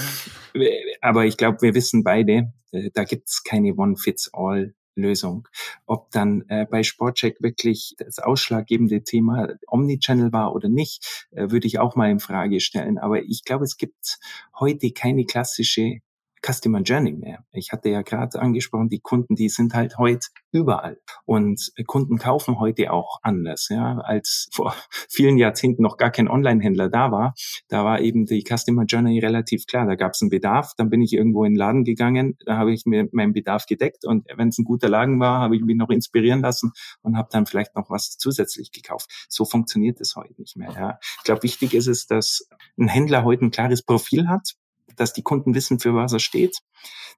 [1.00, 5.48] aber ich glaube, wir wissen beide, äh, da gibt's keine One-Fits-All Lösung.
[5.86, 11.66] Ob dann äh, bei Sportcheck wirklich das ausschlaggebende Thema Omnichannel war oder nicht, äh, würde
[11.66, 12.98] ich auch mal in Frage stellen.
[12.98, 14.18] Aber ich glaube, es gibt
[14.58, 16.00] heute keine klassische
[16.44, 17.44] Customer Journey mehr.
[17.52, 21.00] Ich hatte ja gerade angesprochen, die Kunden, die sind halt heute überall.
[21.24, 24.74] Und Kunden kaufen heute auch anders, ja, als vor
[25.08, 27.34] vielen Jahrzehnten noch gar kein Online-Händler da war.
[27.68, 29.86] Da war eben die Customer Journey relativ klar.
[29.86, 32.72] Da gab es einen Bedarf, dann bin ich irgendwo in den Laden gegangen, da habe
[32.72, 35.76] ich mir meinen Bedarf gedeckt und wenn es ein guter Laden war, habe ich mich
[35.76, 39.26] noch inspirieren lassen und habe dann vielleicht noch was zusätzlich gekauft.
[39.28, 40.72] So funktioniert es heute nicht mehr.
[40.72, 40.98] Ja.
[41.18, 44.54] Ich glaube, wichtig ist es, dass ein Händler heute ein klares Profil hat,
[44.96, 46.58] dass die Kunden wissen, für was er steht,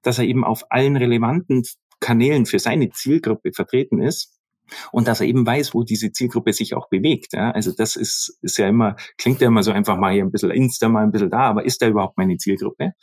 [0.03, 1.63] dass er eben auf allen relevanten
[1.99, 4.37] Kanälen für seine Zielgruppe vertreten ist
[4.91, 7.33] und dass er eben weiß, wo diese Zielgruppe sich auch bewegt.
[7.33, 7.51] Ja?
[7.51, 10.51] Also das ist, ist ja immer, klingt ja immer so einfach mal hier ein bisschen
[10.51, 12.93] Insta, mal ein bisschen da, aber ist da überhaupt meine Zielgruppe?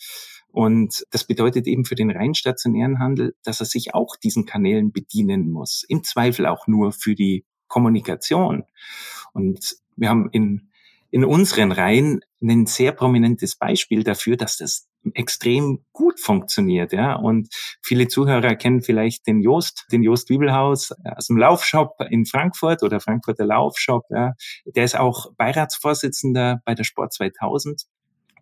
[0.49, 4.93] Und das bedeutet eben für den rein stationären Handel, dass er sich auch diesen Kanälen
[4.93, 5.85] bedienen muss.
[5.89, 8.63] Im Zweifel auch nur für die Kommunikation.
[9.33, 10.71] Und wir haben in,
[11.15, 17.15] in unseren Reihen ein sehr prominentes Beispiel dafür, dass das extrem gut funktioniert, ja.
[17.15, 22.83] Und viele Zuhörer kennen vielleicht den Jost, den Jost Wiebelhaus aus dem Laufshop in Frankfurt
[22.83, 24.33] oder Frankfurter Laufshop, ja.
[24.67, 27.85] Der ist auch Beiratsvorsitzender bei der Sport 2000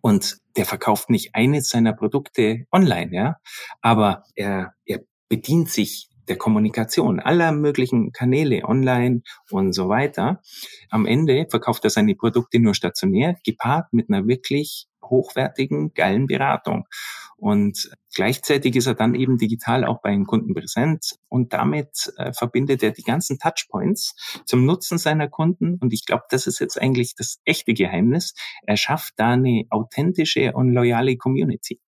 [0.01, 3.35] und der verkauft nicht eines seiner Produkte online, ja.
[3.81, 10.41] Aber er, er bedient sich der Kommunikation aller möglichen Kanäle online und so weiter.
[10.89, 16.87] Am Ende verkauft er seine Produkte nur stationär, gepaart mit einer wirklich hochwertigen, geilen Beratung.
[17.37, 22.31] Und gleichzeitig ist er dann eben digital auch bei den Kunden präsent und damit äh,
[22.31, 25.77] verbindet er die ganzen Touchpoints zum Nutzen seiner Kunden.
[25.81, 28.33] Und ich glaube, das ist jetzt eigentlich das echte Geheimnis.
[28.65, 31.81] Er schafft da eine authentische und loyale Community.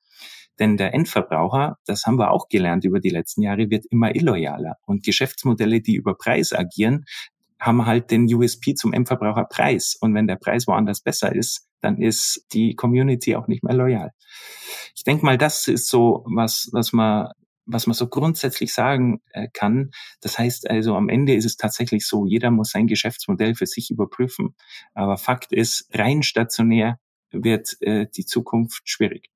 [0.60, 4.78] Denn der Endverbraucher, das haben wir auch gelernt über die letzten Jahre, wird immer illoyaler.
[4.86, 7.06] Und Geschäftsmodelle, die über Preis agieren,
[7.60, 9.96] haben halt den USP zum Endverbraucher Preis.
[10.00, 14.12] Und wenn der Preis woanders besser ist, dann ist die Community auch nicht mehr loyal.
[14.96, 17.30] Ich denke mal, das ist so was, was man
[17.68, 19.90] was man so grundsätzlich sagen äh, kann.
[20.22, 23.90] Das heißt also, am Ende ist es tatsächlich so, jeder muss sein Geschäftsmodell für sich
[23.90, 24.56] überprüfen.
[24.94, 27.00] Aber Fakt ist, rein stationär
[27.32, 29.30] wird äh, die Zukunft schwierig.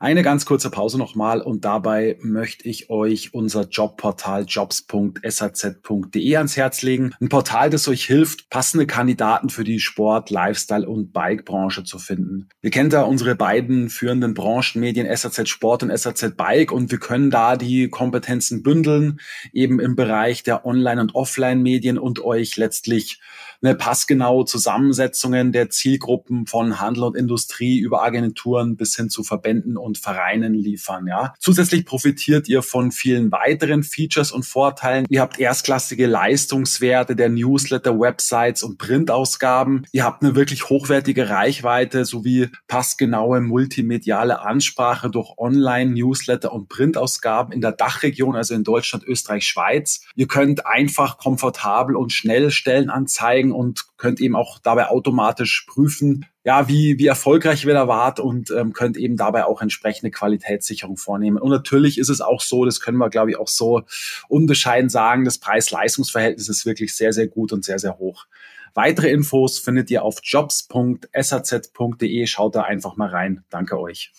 [0.00, 6.82] Eine ganz kurze Pause nochmal und dabei möchte ich euch unser Jobportal jobs.saz.de ans Herz
[6.82, 7.14] legen.
[7.20, 12.48] Ein Portal, das euch hilft, passende Kandidaten für die Sport-, Lifestyle- und Bike-Branche zu finden.
[12.62, 17.30] Ihr kennt da unsere beiden führenden Branchenmedien SAZ Sport und SAZ Bike und wir können
[17.30, 19.18] da die Kompetenzen bündeln,
[19.52, 23.20] eben im Bereich der Online- und Offline-Medien und euch letztlich
[23.62, 29.76] eine passgenaue Zusammensetzungen der Zielgruppen von Handel und Industrie über Agenturen bis hin zu Verbänden
[29.76, 31.06] und Vereinen liefern.
[31.06, 31.34] Ja.
[31.38, 35.06] Zusätzlich profitiert ihr von vielen weiteren Features und Vorteilen.
[35.08, 39.86] Ihr habt erstklassige Leistungswerte der Newsletter, Websites und Printausgaben.
[39.92, 47.60] Ihr habt eine wirklich hochwertige Reichweite sowie passgenaue multimediale Ansprache durch Online-Newsletter und Printausgaben in
[47.60, 50.02] der Dachregion, also in Deutschland, Österreich, Schweiz.
[50.14, 55.66] Ihr könnt einfach komfortabel und schnell Stellen anzeigen einsteigen und könnt eben auch dabei automatisch
[55.68, 60.10] prüfen, ja, wie, wie erfolgreich ihr da wart und ähm, könnt eben dabei auch entsprechende
[60.10, 61.38] Qualitätssicherung vornehmen.
[61.38, 63.82] Und natürlich ist es auch so, das können wir, glaube ich, auch so
[64.28, 68.26] unbescheiden sagen, das Preis-Leistungs-Verhältnis ist wirklich sehr, sehr gut und sehr, sehr hoch.
[68.74, 72.26] Weitere Infos findet ihr auf jobs.saz.de.
[72.26, 73.44] Schaut da einfach mal rein.
[73.50, 74.12] Danke euch.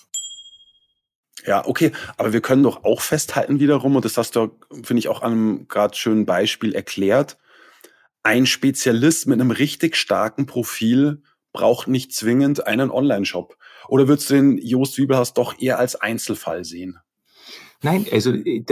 [1.46, 4.52] Ja, okay, aber wir können doch auch festhalten wiederum, und das hast du,
[4.84, 7.38] finde ich, auch an einem gerade schönen Beispiel erklärt,
[8.24, 13.58] ein Spezialist mit einem richtig starken Profil braucht nicht zwingend einen Online-Shop.
[13.88, 17.00] Oder würdest du den Joost Wiebelhaus doch eher als Einzelfall sehen?
[17.82, 18.64] Nein, also äh,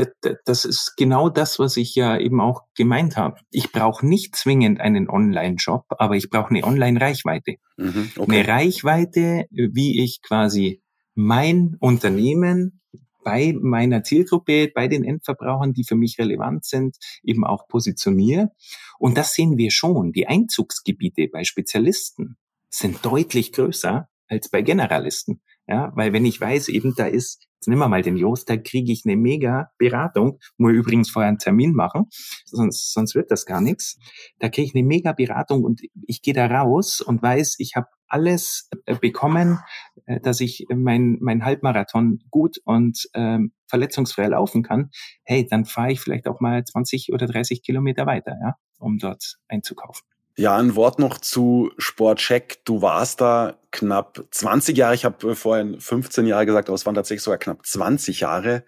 [0.46, 3.40] das ist genau das, was ich ja eben auch gemeint habe.
[3.52, 7.56] Ich brauche nicht zwingend einen Online-Shop, aber ich brauche eine Online-Reichweite.
[7.78, 8.40] Mhm, okay.
[8.40, 10.82] Eine Reichweite, wie ich quasi
[11.16, 12.82] mein Unternehmen
[13.28, 18.54] bei meiner Zielgruppe, bei den Endverbrauchern, die für mich relevant sind, eben auch positioniere.
[19.00, 20.14] Und das sehen wir schon.
[20.14, 22.38] Die Einzugsgebiete bei Spezialisten
[22.70, 25.42] sind deutlich größer als bei Generalisten.
[25.68, 28.56] Ja, weil wenn ich weiß, eben da ist, jetzt nehmen wir mal den Jost, da
[28.56, 32.06] kriege ich eine mega Beratung, muss übrigens vorher einen Termin machen,
[32.46, 34.00] sonst, sonst wird das gar nichts.
[34.40, 37.88] Da kriege ich eine mega Beratung und ich gehe da raus und weiß, ich habe
[38.08, 39.60] alles äh, bekommen,
[40.06, 44.92] äh, dass ich mein, mein Halbmarathon gut und ähm, verletzungsfrei laufen kann,
[45.24, 49.38] hey, dann fahre ich vielleicht auch mal 20 oder 30 Kilometer weiter, ja, um dort
[49.48, 50.06] einzukaufen.
[50.40, 52.64] Ja, ein Wort noch zu Sportcheck.
[52.64, 54.94] Du warst da knapp 20 Jahre.
[54.94, 58.64] Ich habe vorhin 15 Jahre gesagt, aber es waren tatsächlich sogar knapp 20 Jahre.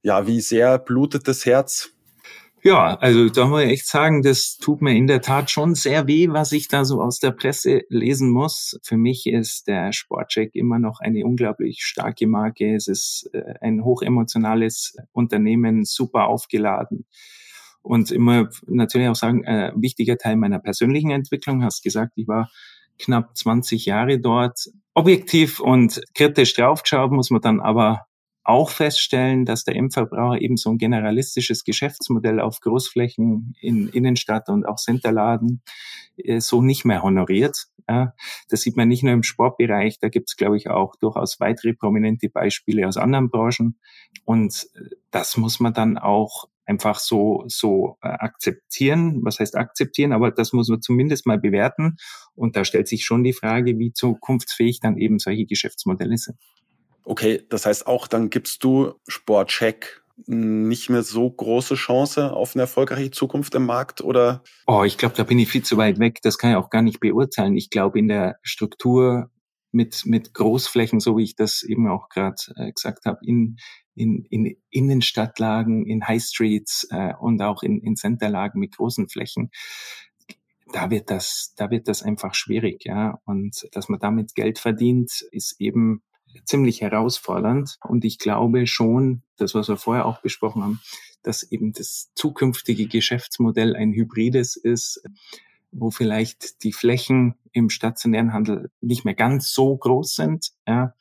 [0.00, 1.95] Ja, wie sehr blutet das Herz?
[2.66, 6.08] Ja, also da muss ich echt sagen, das tut mir in der Tat schon sehr
[6.08, 8.76] weh, was ich da so aus der Presse lesen muss.
[8.82, 12.74] Für mich ist der Sportcheck immer noch eine unglaublich starke Marke.
[12.74, 17.06] Es ist äh, ein hochemotionales Unternehmen, super aufgeladen.
[17.82, 21.62] Und immer natürlich auch sagen, äh, wichtiger Teil meiner persönlichen Entwicklung.
[21.62, 22.50] Hast gesagt, ich war
[22.98, 24.70] knapp 20 Jahre dort.
[24.92, 28.06] Objektiv und kritisch draufgeschaut muss man dann aber
[28.46, 34.64] auch feststellen, dass der Endverbraucher eben so ein generalistisches Geschäftsmodell auf Großflächen in Innenstadt und
[34.64, 35.62] auch Centerladen
[36.16, 37.66] äh, so nicht mehr honoriert.
[37.88, 38.14] Ja,
[38.48, 41.72] das sieht man nicht nur im Sportbereich, da gibt es, glaube ich, auch durchaus weitere
[41.72, 43.78] prominente Beispiele aus anderen Branchen.
[44.24, 49.20] Und äh, das muss man dann auch einfach so, so äh, akzeptieren.
[49.22, 50.12] Was heißt akzeptieren?
[50.12, 51.96] Aber das muss man zumindest mal bewerten.
[52.34, 56.36] Und da stellt sich schon die Frage, wie zukunftsfähig dann eben solche Geschäftsmodelle sind.
[57.06, 62.62] Okay, das heißt auch, dann gibst du Sportcheck nicht mehr so große Chance auf eine
[62.62, 64.42] erfolgreiche Zukunft im Markt oder?
[64.66, 66.18] Oh, ich glaube, da bin ich viel zu weit weg.
[66.22, 67.56] Das kann ich auch gar nicht beurteilen.
[67.56, 69.30] Ich glaube, in der Struktur
[69.70, 73.56] mit, mit Großflächen, so wie ich das eben auch gerade äh, gesagt habe, in,
[73.94, 79.50] in, in Innenstadtlagen, in High Streets äh, und auch in, in Centerlagen mit großen Flächen,
[80.72, 83.20] da wird das, da wird das einfach schwierig, ja.
[83.26, 86.02] Und dass man damit Geld verdient, ist eben
[86.44, 87.78] ziemlich herausfordernd.
[87.86, 90.80] Und ich glaube schon, das, was wir vorher auch besprochen haben,
[91.22, 95.02] dass eben das zukünftige Geschäftsmodell ein hybrides ist,
[95.72, 100.52] wo vielleicht die Flächen im stationären Handel nicht mehr ganz so groß sind.
[100.66, 100.94] Ja.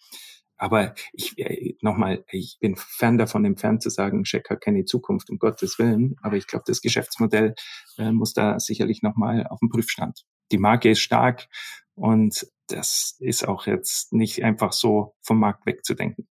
[0.57, 5.29] Aber ich äh, nochmal, ich bin fern davon entfernt zu sagen, Scheck hat keine Zukunft,
[5.29, 6.15] um Gottes Willen.
[6.21, 7.55] Aber ich glaube, das Geschäftsmodell
[7.97, 10.23] äh, muss da sicherlich nochmal auf den Prüfstand.
[10.51, 11.47] Die Marke ist stark
[11.95, 16.27] und das ist auch jetzt nicht einfach so vom Markt wegzudenken.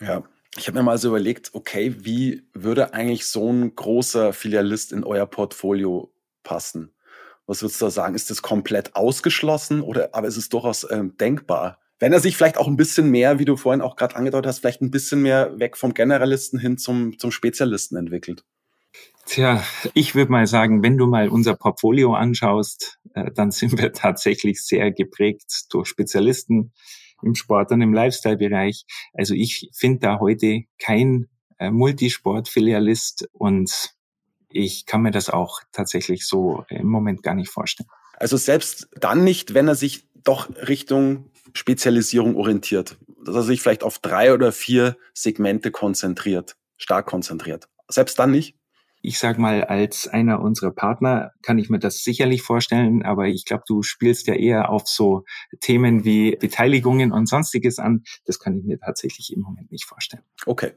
[0.00, 0.24] Ja,
[0.56, 5.04] ich habe mir mal so überlegt, okay, wie würde eigentlich so ein großer Filialist in
[5.04, 6.94] euer Portfolio passen?
[7.46, 8.14] Was würdest du da sagen?
[8.14, 11.78] Ist das komplett ausgeschlossen oder aber ist es durchaus ähm, denkbar?
[11.98, 14.58] Wenn er sich vielleicht auch ein bisschen mehr, wie du vorhin auch gerade angedeutet hast,
[14.60, 18.44] vielleicht ein bisschen mehr weg vom Generalisten hin zum, zum Spezialisten entwickelt.
[19.26, 23.92] Tja, ich würde mal sagen, wenn du mal unser Portfolio anschaust, äh, dann sind wir
[23.92, 26.72] tatsächlich sehr geprägt durch Spezialisten
[27.22, 28.86] im Sport und im Lifestyle-Bereich.
[29.12, 33.96] Also ich finde da heute kein äh, Multisport-Filialist und
[34.48, 37.88] ich kann mir das auch tatsächlich so im Moment gar nicht vorstellen.
[38.18, 43.82] Also selbst dann nicht, wenn er sich doch Richtung Spezialisierung orientiert, dass er sich vielleicht
[43.82, 47.68] auf drei oder vier Segmente konzentriert, stark konzentriert.
[47.88, 48.56] Selbst dann nicht?
[49.06, 53.44] Ich sag mal, als einer unserer Partner kann ich mir das sicherlich vorstellen, aber ich
[53.44, 55.22] glaube, du spielst ja eher auf so
[55.60, 58.02] Themen wie Beteiligungen und sonstiges an.
[58.24, 60.24] Das kann ich mir tatsächlich im Moment nicht vorstellen.
[60.44, 60.72] Okay,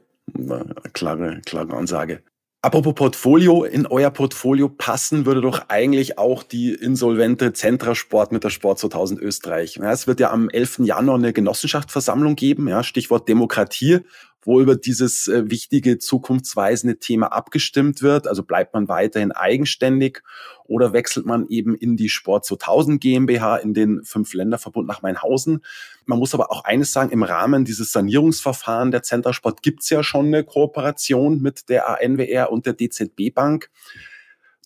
[0.92, 2.22] klare, klare Ansage.
[2.62, 8.50] Apropos Portfolio, in euer Portfolio passen würde doch eigentlich auch die insolvente Zentrasport mit der
[8.50, 9.76] Sport 2000 Österreich.
[9.76, 10.80] Ja, es wird ja am 11.
[10.80, 14.00] Januar eine Genossenschaftsversammlung geben, ja, Stichwort Demokratie
[14.42, 18.26] wo über dieses äh, wichtige zukunftsweisende Thema abgestimmt wird.
[18.26, 20.22] Also bleibt man weiterhin eigenständig
[20.64, 25.64] oder wechselt man eben in die Sport 2000 GmbH in den Fünf-Länder-Verbund nach Mainhausen.
[26.06, 30.26] Man muss aber auch eines sagen, im Rahmen dieses Sanierungsverfahren der Zentrasport gibt's ja schon
[30.26, 33.70] eine Kooperation mit der ANWR und der DZB Bank.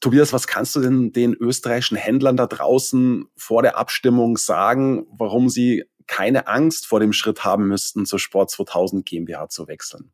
[0.00, 5.48] Tobias, was kannst du denn den österreichischen Händlern da draußen vor der Abstimmung sagen, warum
[5.48, 10.12] sie keine Angst vor dem Schritt haben müssten, zur Sport 2000 GmbH zu wechseln?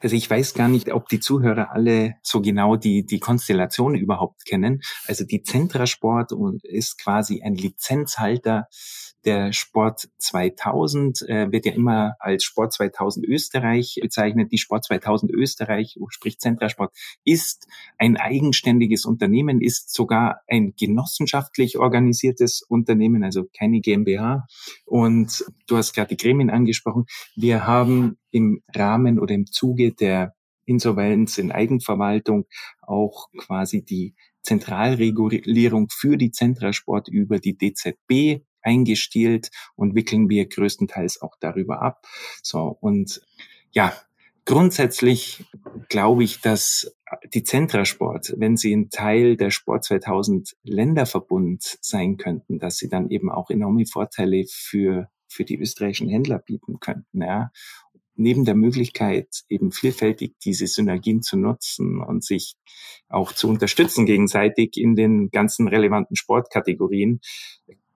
[0.00, 4.44] Also ich weiß gar nicht, ob die Zuhörer alle so genau die, die Konstellation überhaupt
[4.44, 4.82] kennen.
[5.06, 8.68] Also die Zentrasport ist quasi ein Lizenzhalter
[9.24, 14.52] der Sport 2000 äh, wird ja immer als Sport 2000 Österreich bezeichnet.
[14.52, 17.66] Die Sport 2000 Österreich, sprich Zentrasport, ist
[17.98, 24.46] ein eigenständiges Unternehmen, ist sogar ein genossenschaftlich organisiertes Unternehmen, also keine GmbH.
[24.84, 27.06] Und du hast gerade die Gremien angesprochen.
[27.36, 30.34] Wir haben im Rahmen oder im Zuge der
[30.66, 32.46] Insolvenz in Eigenverwaltung
[32.80, 41.22] auch quasi die Zentralregulierung für die Zentrasport über die DZB eingestielt und wickeln wir größtenteils
[41.22, 42.06] auch darüber ab.
[42.42, 43.20] So und
[43.72, 43.92] ja,
[44.44, 45.44] grundsätzlich
[45.88, 46.96] glaube ich, dass
[47.32, 53.10] die Zentrasport, wenn sie ein Teil der Sport 2000 Länderverbund sein könnten, dass sie dann
[53.10, 57.22] eben auch enorme Vorteile für für die österreichischen Händler bieten könnten.
[57.22, 57.50] Ja
[58.16, 62.56] neben der Möglichkeit, eben vielfältig diese Synergien zu nutzen und sich
[63.08, 67.20] auch zu unterstützen gegenseitig in den ganzen relevanten Sportkategorien,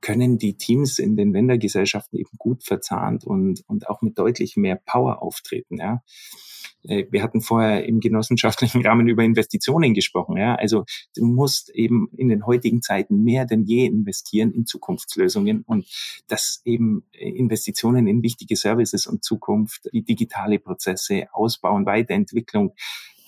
[0.00, 4.76] können die Teams in den Ländergesellschaften eben gut verzahnt und, und auch mit deutlich mehr
[4.76, 5.78] Power auftreten.
[5.78, 6.02] Ja.
[6.84, 10.36] äh, wir hatten vorher im genossenschaftlichen Rahmen über Investitionen gesprochen.
[10.36, 10.84] Ja, also
[11.16, 15.86] du musst eben in den heutigen Zeiten mehr denn je investieren in Zukunftslösungen und
[16.28, 22.74] dass eben Investitionen in wichtige Services und Zukunft, die digitale Prozesse, Ausbau und Weiterentwicklung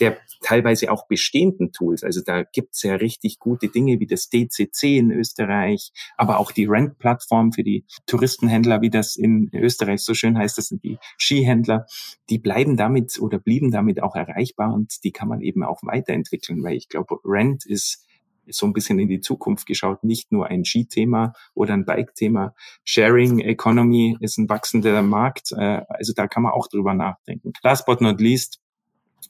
[0.00, 2.02] der teilweise auch bestehenden Tools.
[2.02, 6.64] Also da gibt's ja richtig gute Dinge wie das DCC in Österreich, aber auch die
[6.64, 11.86] Rent-Plattform für die Touristenhändler, wie das in Österreich so schön heißt, das sind die Skihändler,
[12.30, 16.62] die bleiben damit oder blieben damit auch erreichbar und die kann man eben auch weiterentwickeln,
[16.62, 18.06] weil ich glaube, Rent ist
[18.52, 22.54] so ein bisschen in die Zukunft geschaut, nicht nur ein Skithema oder ein Bike-Thema.
[22.84, 27.52] Sharing Economy ist ein wachsender Markt, äh, also da kann man auch drüber nachdenken.
[27.62, 28.59] Last but not least,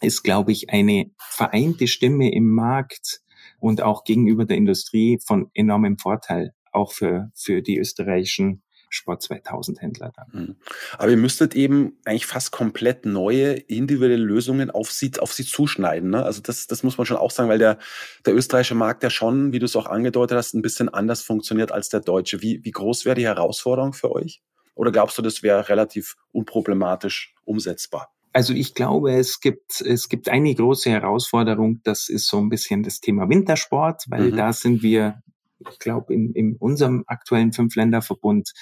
[0.00, 3.20] ist, glaube ich, eine vereinte Stimme im Markt
[3.58, 9.80] und auch gegenüber der Industrie von enormem Vorteil, auch für, für die österreichischen Sport 2000
[9.80, 10.28] Händler dann.
[10.32, 10.56] Mhm.
[10.98, 16.10] Aber ihr müsstet eben eigentlich fast komplett neue individuelle Lösungen auf sie, auf sie zuschneiden.
[16.10, 16.24] Ne?
[16.24, 17.78] Also das, das muss man schon auch sagen, weil der,
[18.26, 21.70] der österreichische Markt ja schon, wie du es auch angedeutet hast, ein bisschen anders funktioniert
[21.70, 22.42] als der deutsche.
[22.42, 24.42] Wie, wie groß wäre die Herausforderung für euch?
[24.74, 28.12] Oder glaubst du, das wäre relativ unproblematisch umsetzbar?
[28.32, 32.82] Also ich glaube, es gibt, es gibt eine große Herausforderung, das ist so ein bisschen
[32.82, 34.36] das Thema Wintersport, weil mhm.
[34.36, 35.22] da sind wir,
[35.58, 38.52] ich glaube, in, in unserem aktuellen Fünf-Länder-Verbund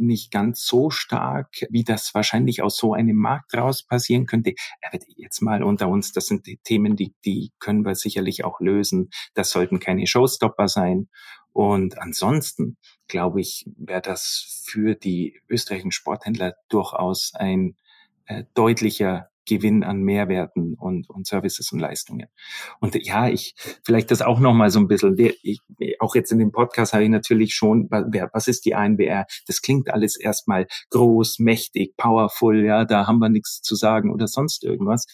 [0.00, 4.54] nicht ganz so stark, wie das wahrscheinlich aus so einem Markt raus passieren könnte.
[4.82, 8.60] Aber jetzt mal unter uns, das sind die Themen, die, die können wir sicherlich auch
[8.60, 9.10] lösen.
[9.34, 11.08] Das sollten keine Showstopper sein.
[11.52, 12.76] Und ansonsten,
[13.08, 17.76] glaube ich, wäre das für die österreichischen Sporthändler durchaus ein
[18.30, 22.28] äh, deutlicher Gewinn an Mehrwerten und, und Services und Leistungen.
[22.78, 23.54] Und ja, ich
[23.84, 25.16] vielleicht das auch noch mal so ein bisschen.
[25.42, 25.60] Ich,
[25.98, 29.26] auch jetzt in dem Podcast habe ich natürlich schon, was ist die ANBR?
[29.48, 32.64] Das klingt alles erstmal groß, mächtig, powerful.
[32.64, 35.06] Ja, da haben wir nichts zu sagen oder sonst irgendwas.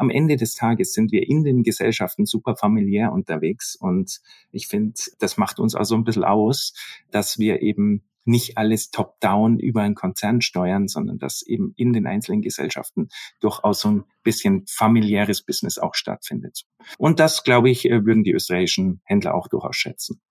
[0.00, 4.20] Am Ende des Tages sind wir in den Gesellschaften super familiär unterwegs und
[4.50, 6.72] ich finde, das macht uns also ein bisschen aus,
[7.10, 12.06] dass wir eben nicht alles top-down über einen Konzern steuern, sondern dass eben in den
[12.06, 16.62] einzelnen Gesellschaften durchaus so ein bisschen familiäres Business auch stattfindet.
[16.96, 20.22] Und das, glaube ich, äh, würden die österreichischen Händler auch durchaus schätzen.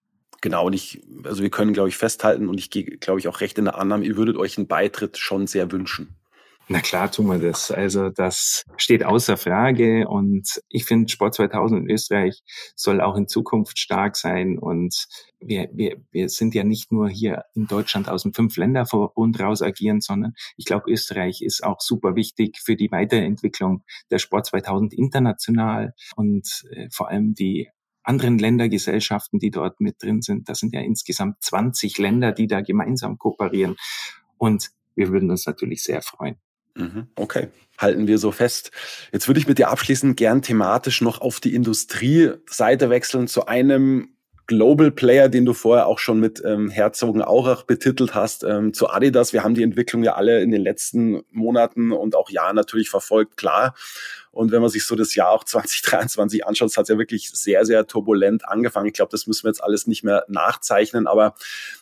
[0.42, 3.40] Genau, und ich, also wir können, glaube ich, festhalten und ich gehe, glaube ich, auch
[3.40, 6.16] recht in der Annahme, ihr würdet euch einen Beitritt schon sehr wünschen.
[6.72, 7.72] Na klar tun wir das.
[7.72, 12.44] Also das steht außer Frage und ich finde, Sport 2000 in Österreich
[12.76, 15.08] soll auch in Zukunft stark sein und
[15.40, 20.00] wir, wir, wir sind ja nicht nur hier in Deutschland aus dem Fünf-Länder-Verbund raus agieren,
[20.00, 25.96] sondern ich glaube, Österreich ist auch super wichtig für die Weiterentwicklung der Sport 2000 international
[26.18, 27.70] und äh, vor allem die
[28.04, 30.48] anderen Ländergesellschaften, die dort mit drin sind.
[30.50, 33.76] Das sind ja insgesamt 20 Länder, die da gemeinsam kooperieren.
[34.38, 36.36] Und wir würden uns natürlich sehr freuen.
[36.80, 37.08] Mhm.
[37.16, 38.72] Okay, halten wir so fest.
[39.12, 44.16] Jetzt würde ich mit dir abschließend gern thematisch noch auf die Industrieseite wechseln zu einem
[44.50, 49.32] Global Player, den du vorher auch schon mit ähm, Herzogenaurach betitelt hast, ähm, zu Adidas.
[49.32, 53.38] Wir haben die Entwicklung ja alle in den letzten Monaten und auch Jahren natürlich verfolgt,
[53.38, 53.76] klar.
[54.32, 57.64] Und wenn man sich so das Jahr auch 2023 anschaut, hat es ja wirklich sehr,
[57.64, 58.88] sehr turbulent angefangen.
[58.88, 61.36] Ich glaube, das müssen wir jetzt alles nicht mehr nachzeichnen, aber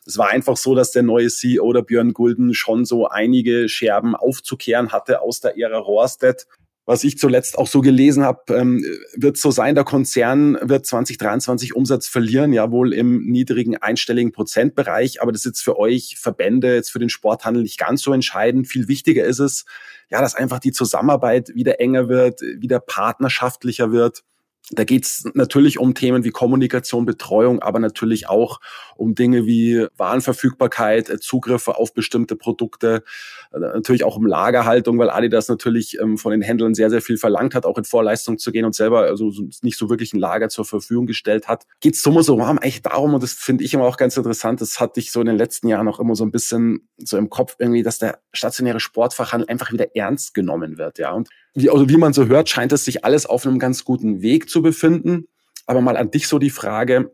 [0.06, 4.14] es war einfach so, dass der neue CEO der Björn Gulden schon so einige Scherben
[4.14, 6.48] aufzukehren hatte aus der Ära Rohrstedt
[6.88, 8.84] was ich zuletzt auch so gelesen habe, ähm,
[9.14, 15.22] wird so sein, der Konzern wird 2023 Umsatz verlieren, ja wohl im niedrigen einstelligen Prozentbereich,
[15.22, 18.70] aber das ist jetzt für euch Verbände, jetzt für den Sporthandel nicht ganz so entscheidend.
[18.70, 19.66] Viel wichtiger ist es,
[20.10, 24.24] ja, dass einfach die Zusammenarbeit wieder enger wird, wieder partnerschaftlicher wird.
[24.72, 28.60] Da geht es natürlich um Themen wie Kommunikation, Betreuung, aber natürlich auch
[28.98, 33.04] um Dinge wie Warenverfügbarkeit, äh, Zugriffe auf bestimmte Produkte,
[33.54, 37.18] äh, natürlich auch um Lagerhaltung, weil Adidas natürlich ähm, von den Händlern sehr, sehr viel
[37.18, 40.50] verlangt hat, auch in Vorleistung zu gehen und selber also nicht so wirklich ein Lager
[40.50, 41.66] zur Verfügung gestellt hat.
[41.80, 44.82] Geht es summa summarum eigentlich darum, und das finde ich immer auch ganz interessant, das
[44.82, 47.56] hatte ich so in den letzten Jahren auch immer so ein bisschen so im Kopf
[47.58, 51.14] irgendwie, dass der stationäre Sportfachhandel einfach wieder ernst genommen wird, ja.
[51.14, 54.22] Und wie, also wie man so hört, scheint es sich alles auf einem ganz guten
[54.22, 55.28] Weg zu befinden.
[55.66, 57.12] Aber mal an dich so die Frage,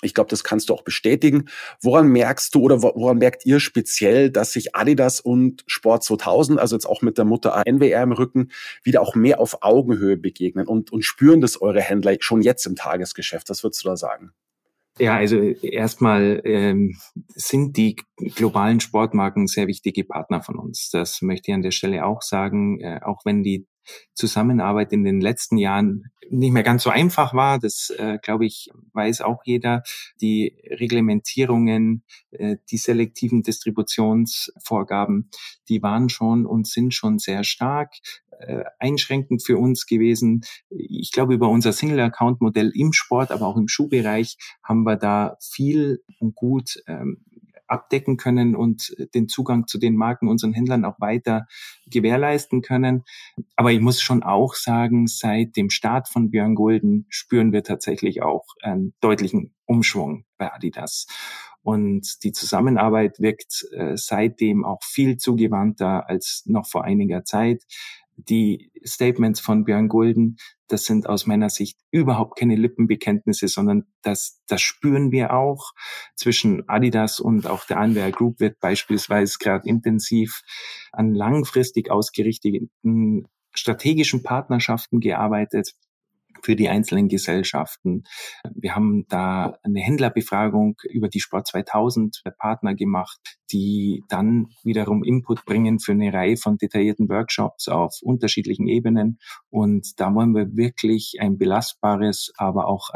[0.00, 1.48] ich glaube, das kannst du auch bestätigen.
[1.82, 6.76] Woran merkst du oder woran merkt ihr speziell, dass sich Adidas und Sport 2000, also
[6.76, 8.50] jetzt auch mit der Mutter NWR im Rücken,
[8.82, 12.74] wieder auch mehr auf Augenhöhe begegnen und, und spüren das eure Händler schon jetzt im
[12.74, 13.50] Tagesgeschäft?
[13.50, 14.32] Was würdest du da sagen?
[14.98, 16.96] Ja, also erstmal ähm,
[17.28, 20.90] sind die globalen Sportmarken sehr wichtige Partner von uns.
[20.90, 23.66] Das möchte ich an der Stelle auch sagen, äh, auch wenn die
[24.14, 27.58] Zusammenarbeit in den letzten Jahren nicht mehr ganz so einfach war.
[27.58, 29.82] Das, äh, glaube ich, weiß auch jeder.
[30.20, 35.30] Die Reglementierungen, äh, die selektiven Distributionsvorgaben,
[35.68, 37.94] die waren schon und sind schon sehr stark
[38.40, 40.42] äh, einschränkend für uns gewesen.
[40.68, 46.02] Ich glaube, über unser Single-Account-Modell im Sport, aber auch im Schuhbereich haben wir da viel
[46.20, 47.24] und gut ähm,
[47.68, 51.46] abdecken können und den Zugang zu den Marken unseren Händlern auch weiter
[51.86, 53.04] gewährleisten können.
[53.56, 58.22] Aber ich muss schon auch sagen, seit dem Start von Björn Gulden spüren wir tatsächlich
[58.22, 61.06] auch einen deutlichen Umschwung bei Adidas.
[61.62, 67.64] Und die Zusammenarbeit wirkt äh, seitdem auch viel zugewandter als noch vor einiger Zeit
[68.18, 74.40] die Statements von Björn Gulden, das sind aus meiner Sicht überhaupt keine Lippenbekenntnisse, sondern das,
[74.48, 75.72] das spüren wir auch.
[76.16, 80.42] Zwischen Adidas und auch der Anwehr Group wird beispielsweise gerade intensiv
[80.92, 85.74] an langfristig ausgerichteten strategischen Partnerschaften gearbeitet
[86.42, 88.04] für die einzelnen Gesellschaften.
[88.54, 95.44] Wir haben da eine Händlerbefragung über die Sport 2000 Partner gemacht, die dann wiederum Input
[95.44, 99.18] bringen für eine Reihe von detaillierten Workshops auf unterschiedlichen Ebenen.
[99.50, 102.90] Und da wollen wir wirklich ein belastbares, aber auch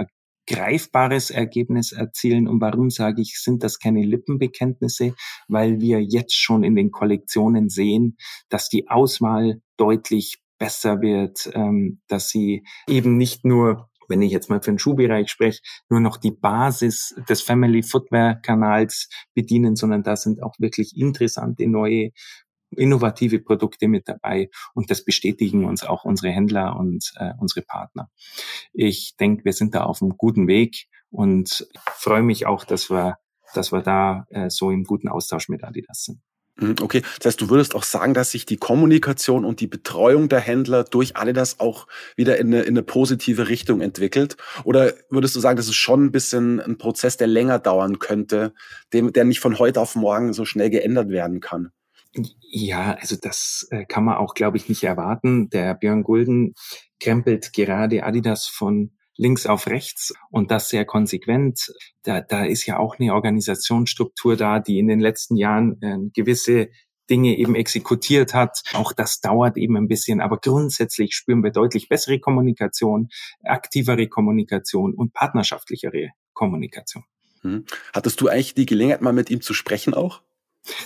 [0.47, 2.49] greifbares Ergebnis erzielen.
[2.49, 5.15] Und warum sage ich, sind das keine Lippenbekenntnisse?
[5.49, 8.17] Weil wir jetzt schon in den Kollektionen sehen,
[8.49, 14.51] dass die Auswahl deutlich besser wird, ähm, dass sie eben nicht nur wenn ich jetzt
[14.51, 20.03] mal für den Schuhbereich spreche, nur noch die Basis des Family Footwear Kanals bedienen, sondern
[20.03, 22.11] da sind auch wirklich interessante neue
[22.77, 28.11] innovative Produkte mit dabei und das bestätigen uns auch unsere Händler und äh, unsere Partner.
[28.73, 33.17] Ich denke, wir sind da auf einem guten Weg und freue mich auch, dass wir,
[33.55, 36.21] dass wir da äh, so im guten Austausch mit Adidas sind.
[36.57, 40.29] Mhm, okay, das heißt, du würdest auch sagen, dass sich die Kommunikation und die Betreuung
[40.29, 41.87] der Händler durch Adidas auch
[42.17, 44.37] wieder in eine, in eine positive Richtung entwickelt?
[44.65, 48.53] Oder würdest du sagen, das ist schon ein bisschen ein Prozess, der länger dauern könnte,
[48.93, 51.71] dem, der nicht von heute auf morgen so schnell geändert werden kann?
[52.41, 55.49] Ja, also das äh, kann man auch, glaube ich, nicht erwarten.
[55.49, 56.55] Der Björn Gulden
[57.01, 61.73] krempelt gerade Adidas von links auf rechts und das sehr konsequent.
[62.03, 66.69] Da, da ist ja auch eine Organisationsstruktur da, die in den letzten Jahren äh, gewisse
[67.11, 68.63] Dinge eben exekutiert hat.
[68.73, 73.09] Auch das dauert eben ein bisschen, aber grundsätzlich spüren wir deutlich bessere Kommunikation,
[73.45, 77.05] aktivere Kommunikation und partnerschaftlichere Kommunikation.
[77.43, 77.67] Hm.
[77.93, 80.23] Hattest du eigentlich die Gelegenheit, mal mit ihm zu sprechen auch?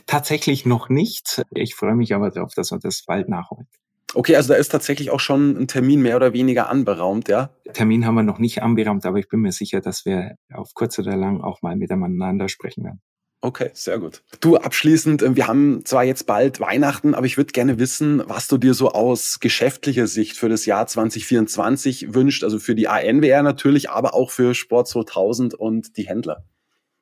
[0.07, 1.43] Tatsächlich noch nicht.
[1.55, 3.68] Ich freue mich aber darauf, dass er das bald nachholt.
[4.15, 7.51] Okay, also da ist tatsächlich auch schon ein Termin mehr oder weniger anberaumt, ja?
[7.73, 10.99] Termin haben wir noch nicht anberaumt, aber ich bin mir sicher, dass wir auf kurz
[10.99, 13.01] oder lang auch mal miteinander sprechen werden.
[13.43, 14.23] Okay, sehr gut.
[14.41, 18.49] Du, abschließend, äh, wir haben zwar jetzt bald Weihnachten, aber ich würde gerne wissen, was
[18.49, 23.43] du dir so aus geschäftlicher Sicht für das Jahr 2024 wünscht, also für die ANWR
[23.43, 26.45] natürlich, aber auch für Sport 2000 und die Händler.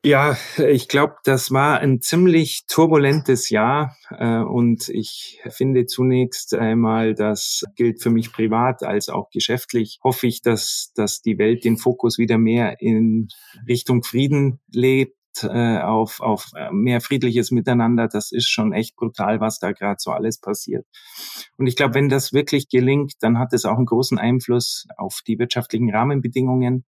[0.05, 7.15] Ja, ich glaube, das war ein ziemlich turbulentes Jahr äh, und ich finde zunächst einmal,
[7.15, 11.79] das gilt für mich privat als auch geschäftlich, hoffe ich, dass, dass die Welt den
[11.79, 13.29] Fokus wieder mehr in
[13.67, 18.07] Richtung Frieden lebt äh, auf, auf mehr friedliches Miteinander.
[18.07, 20.87] Das ist schon echt brutal, was da gerade so alles passiert.
[21.57, 25.21] Und ich glaube, wenn das wirklich gelingt, dann hat es auch einen großen Einfluss auf
[25.27, 26.85] die wirtschaftlichen Rahmenbedingungen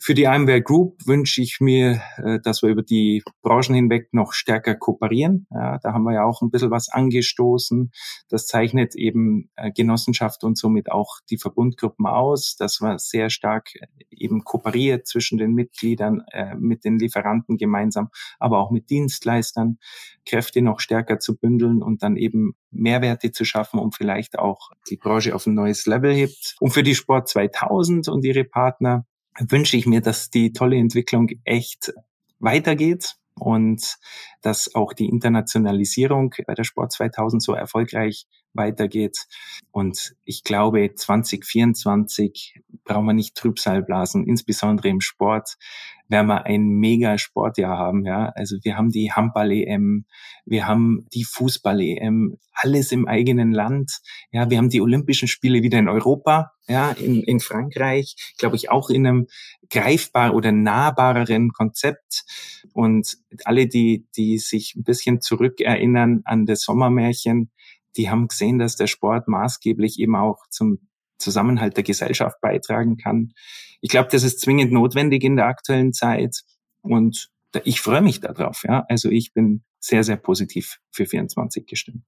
[0.00, 4.32] für die IMWare Group wünsche ich mir, äh, dass wir über die Branchen hinweg noch
[4.32, 5.46] stärker kooperieren.
[5.50, 7.90] Ja, da haben wir ja auch ein bisschen was angestoßen.
[8.28, 13.74] Das zeichnet eben äh, Genossenschaft und somit auch die Verbundgruppen aus, dass man sehr stark
[13.74, 16.22] äh, eben kooperiert zwischen den Mitgliedern,
[16.58, 19.78] mit den Lieferanten gemeinsam, aber auch mit Dienstleistern,
[20.26, 24.96] Kräfte noch stärker zu bündeln und dann eben Mehrwerte zu schaffen, um vielleicht auch die
[24.96, 26.56] Branche auf ein neues Level hebt.
[26.60, 29.06] Und für die Sport 2000 und ihre Partner
[29.38, 31.92] wünsche ich mir, dass die tolle Entwicklung echt
[32.38, 33.96] weitergeht und
[34.42, 39.26] dass auch die Internationalisierung bei der Sport 2000 so erfolgreich weitergeht.
[39.70, 45.56] Und ich glaube, 2024 brauchen wir nicht Trübsal blasen, insbesondere im Sport
[46.08, 48.04] werden wir ein mega Sportjahr haben.
[48.04, 50.06] Ja, also wir haben die Handball-EM,
[50.44, 54.00] wir haben die Fußball-EM, alles im eigenen Land.
[54.32, 58.70] Ja, wir haben die Olympischen Spiele wieder in Europa, ja, in, in Frankreich, glaube ich,
[58.70, 59.26] auch in einem
[59.70, 62.24] greifbar oder nahbareren Konzept.
[62.72, 67.50] Und alle, die, die sich ein bisschen zurückerinnern an das Sommermärchen,
[67.96, 70.87] die haben gesehen, dass der Sport maßgeblich eben auch zum
[71.18, 73.32] Zusammenhalt der Gesellschaft beitragen kann.
[73.80, 76.42] Ich glaube, das ist zwingend notwendig in der aktuellen Zeit
[76.82, 77.28] und
[77.64, 78.62] ich freue mich darauf.
[78.66, 82.02] Ja, also ich bin sehr, sehr positiv für 24 gestimmt.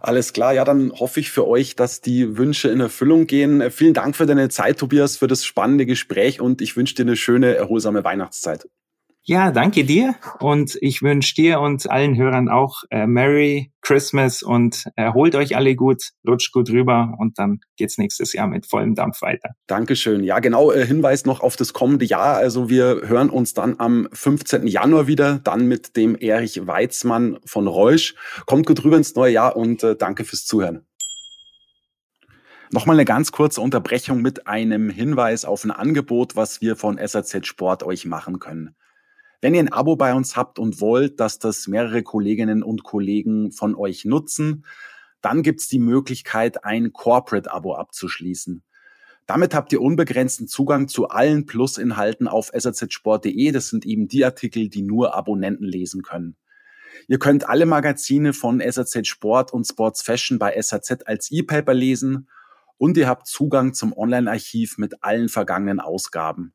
[0.00, 3.70] Alles klar, ja, dann hoffe ich für euch, dass die Wünsche in Erfüllung gehen.
[3.70, 7.16] Vielen Dank für deine Zeit, Tobias, für das spannende Gespräch und ich wünsche dir eine
[7.16, 8.66] schöne, erholsame Weihnachtszeit.
[9.24, 14.84] Ja, danke dir und ich wünsche dir und allen Hörern auch äh, Merry Christmas und
[14.96, 19.20] erholt euch alle gut, rutscht gut rüber und dann geht's nächstes Jahr mit vollem Dampf
[19.20, 19.50] weiter.
[19.66, 20.24] Dankeschön.
[20.24, 22.36] Ja, genau, äh, Hinweis noch auf das kommende Jahr.
[22.36, 24.66] Also wir hören uns dann am 15.
[24.66, 28.14] Januar wieder, dann mit dem Erich Weizmann von Reusch.
[28.46, 30.86] Kommt gut rüber ins neue Jahr und äh, danke fürs Zuhören.
[32.72, 37.46] Nochmal eine ganz kurze Unterbrechung mit einem Hinweis auf ein Angebot, was wir von SAZ
[37.46, 38.76] Sport euch machen können.
[39.40, 43.52] Wenn ihr ein Abo bei uns habt und wollt, dass das mehrere Kolleginnen und Kollegen
[43.52, 44.66] von euch nutzen,
[45.22, 48.62] dann gibt's die Möglichkeit, ein Corporate-Abo abzuschließen.
[49.26, 53.52] Damit habt ihr unbegrenzten Zugang zu allen Plus-Inhalten auf sazsport.de.
[53.52, 56.36] Das sind eben die Artikel, die nur Abonnenten lesen können.
[57.06, 62.28] Ihr könnt alle Magazine von SAZ Sport und Sports Fashion bei SAZ als E-Paper lesen
[62.76, 66.52] und ihr habt Zugang zum Online-Archiv mit allen vergangenen Ausgaben.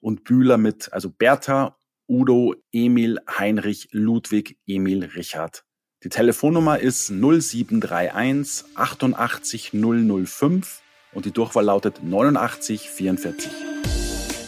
[0.00, 1.76] und Bühler mit, also Bertha
[2.10, 5.62] Udo, Emil, Heinrich, Ludwig, Emil, Richard.
[6.02, 10.82] Die Telefonnummer ist 0731 88 005
[11.12, 13.52] und die Durchwahl lautet 8944.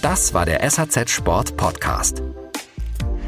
[0.03, 2.25] Das war der SAZ Sport Podcast.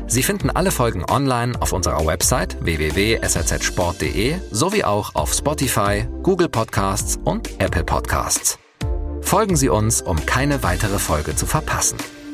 [0.08, 7.20] Sie finden alle Folgen online auf unserer Website www.sazsport.de sowie auch auf Spotify, Google Podcasts
[7.24, 8.58] und Apple Podcasts.
[9.20, 11.98] Folgen Sie uns, um keine weitere Folge zu verpassen.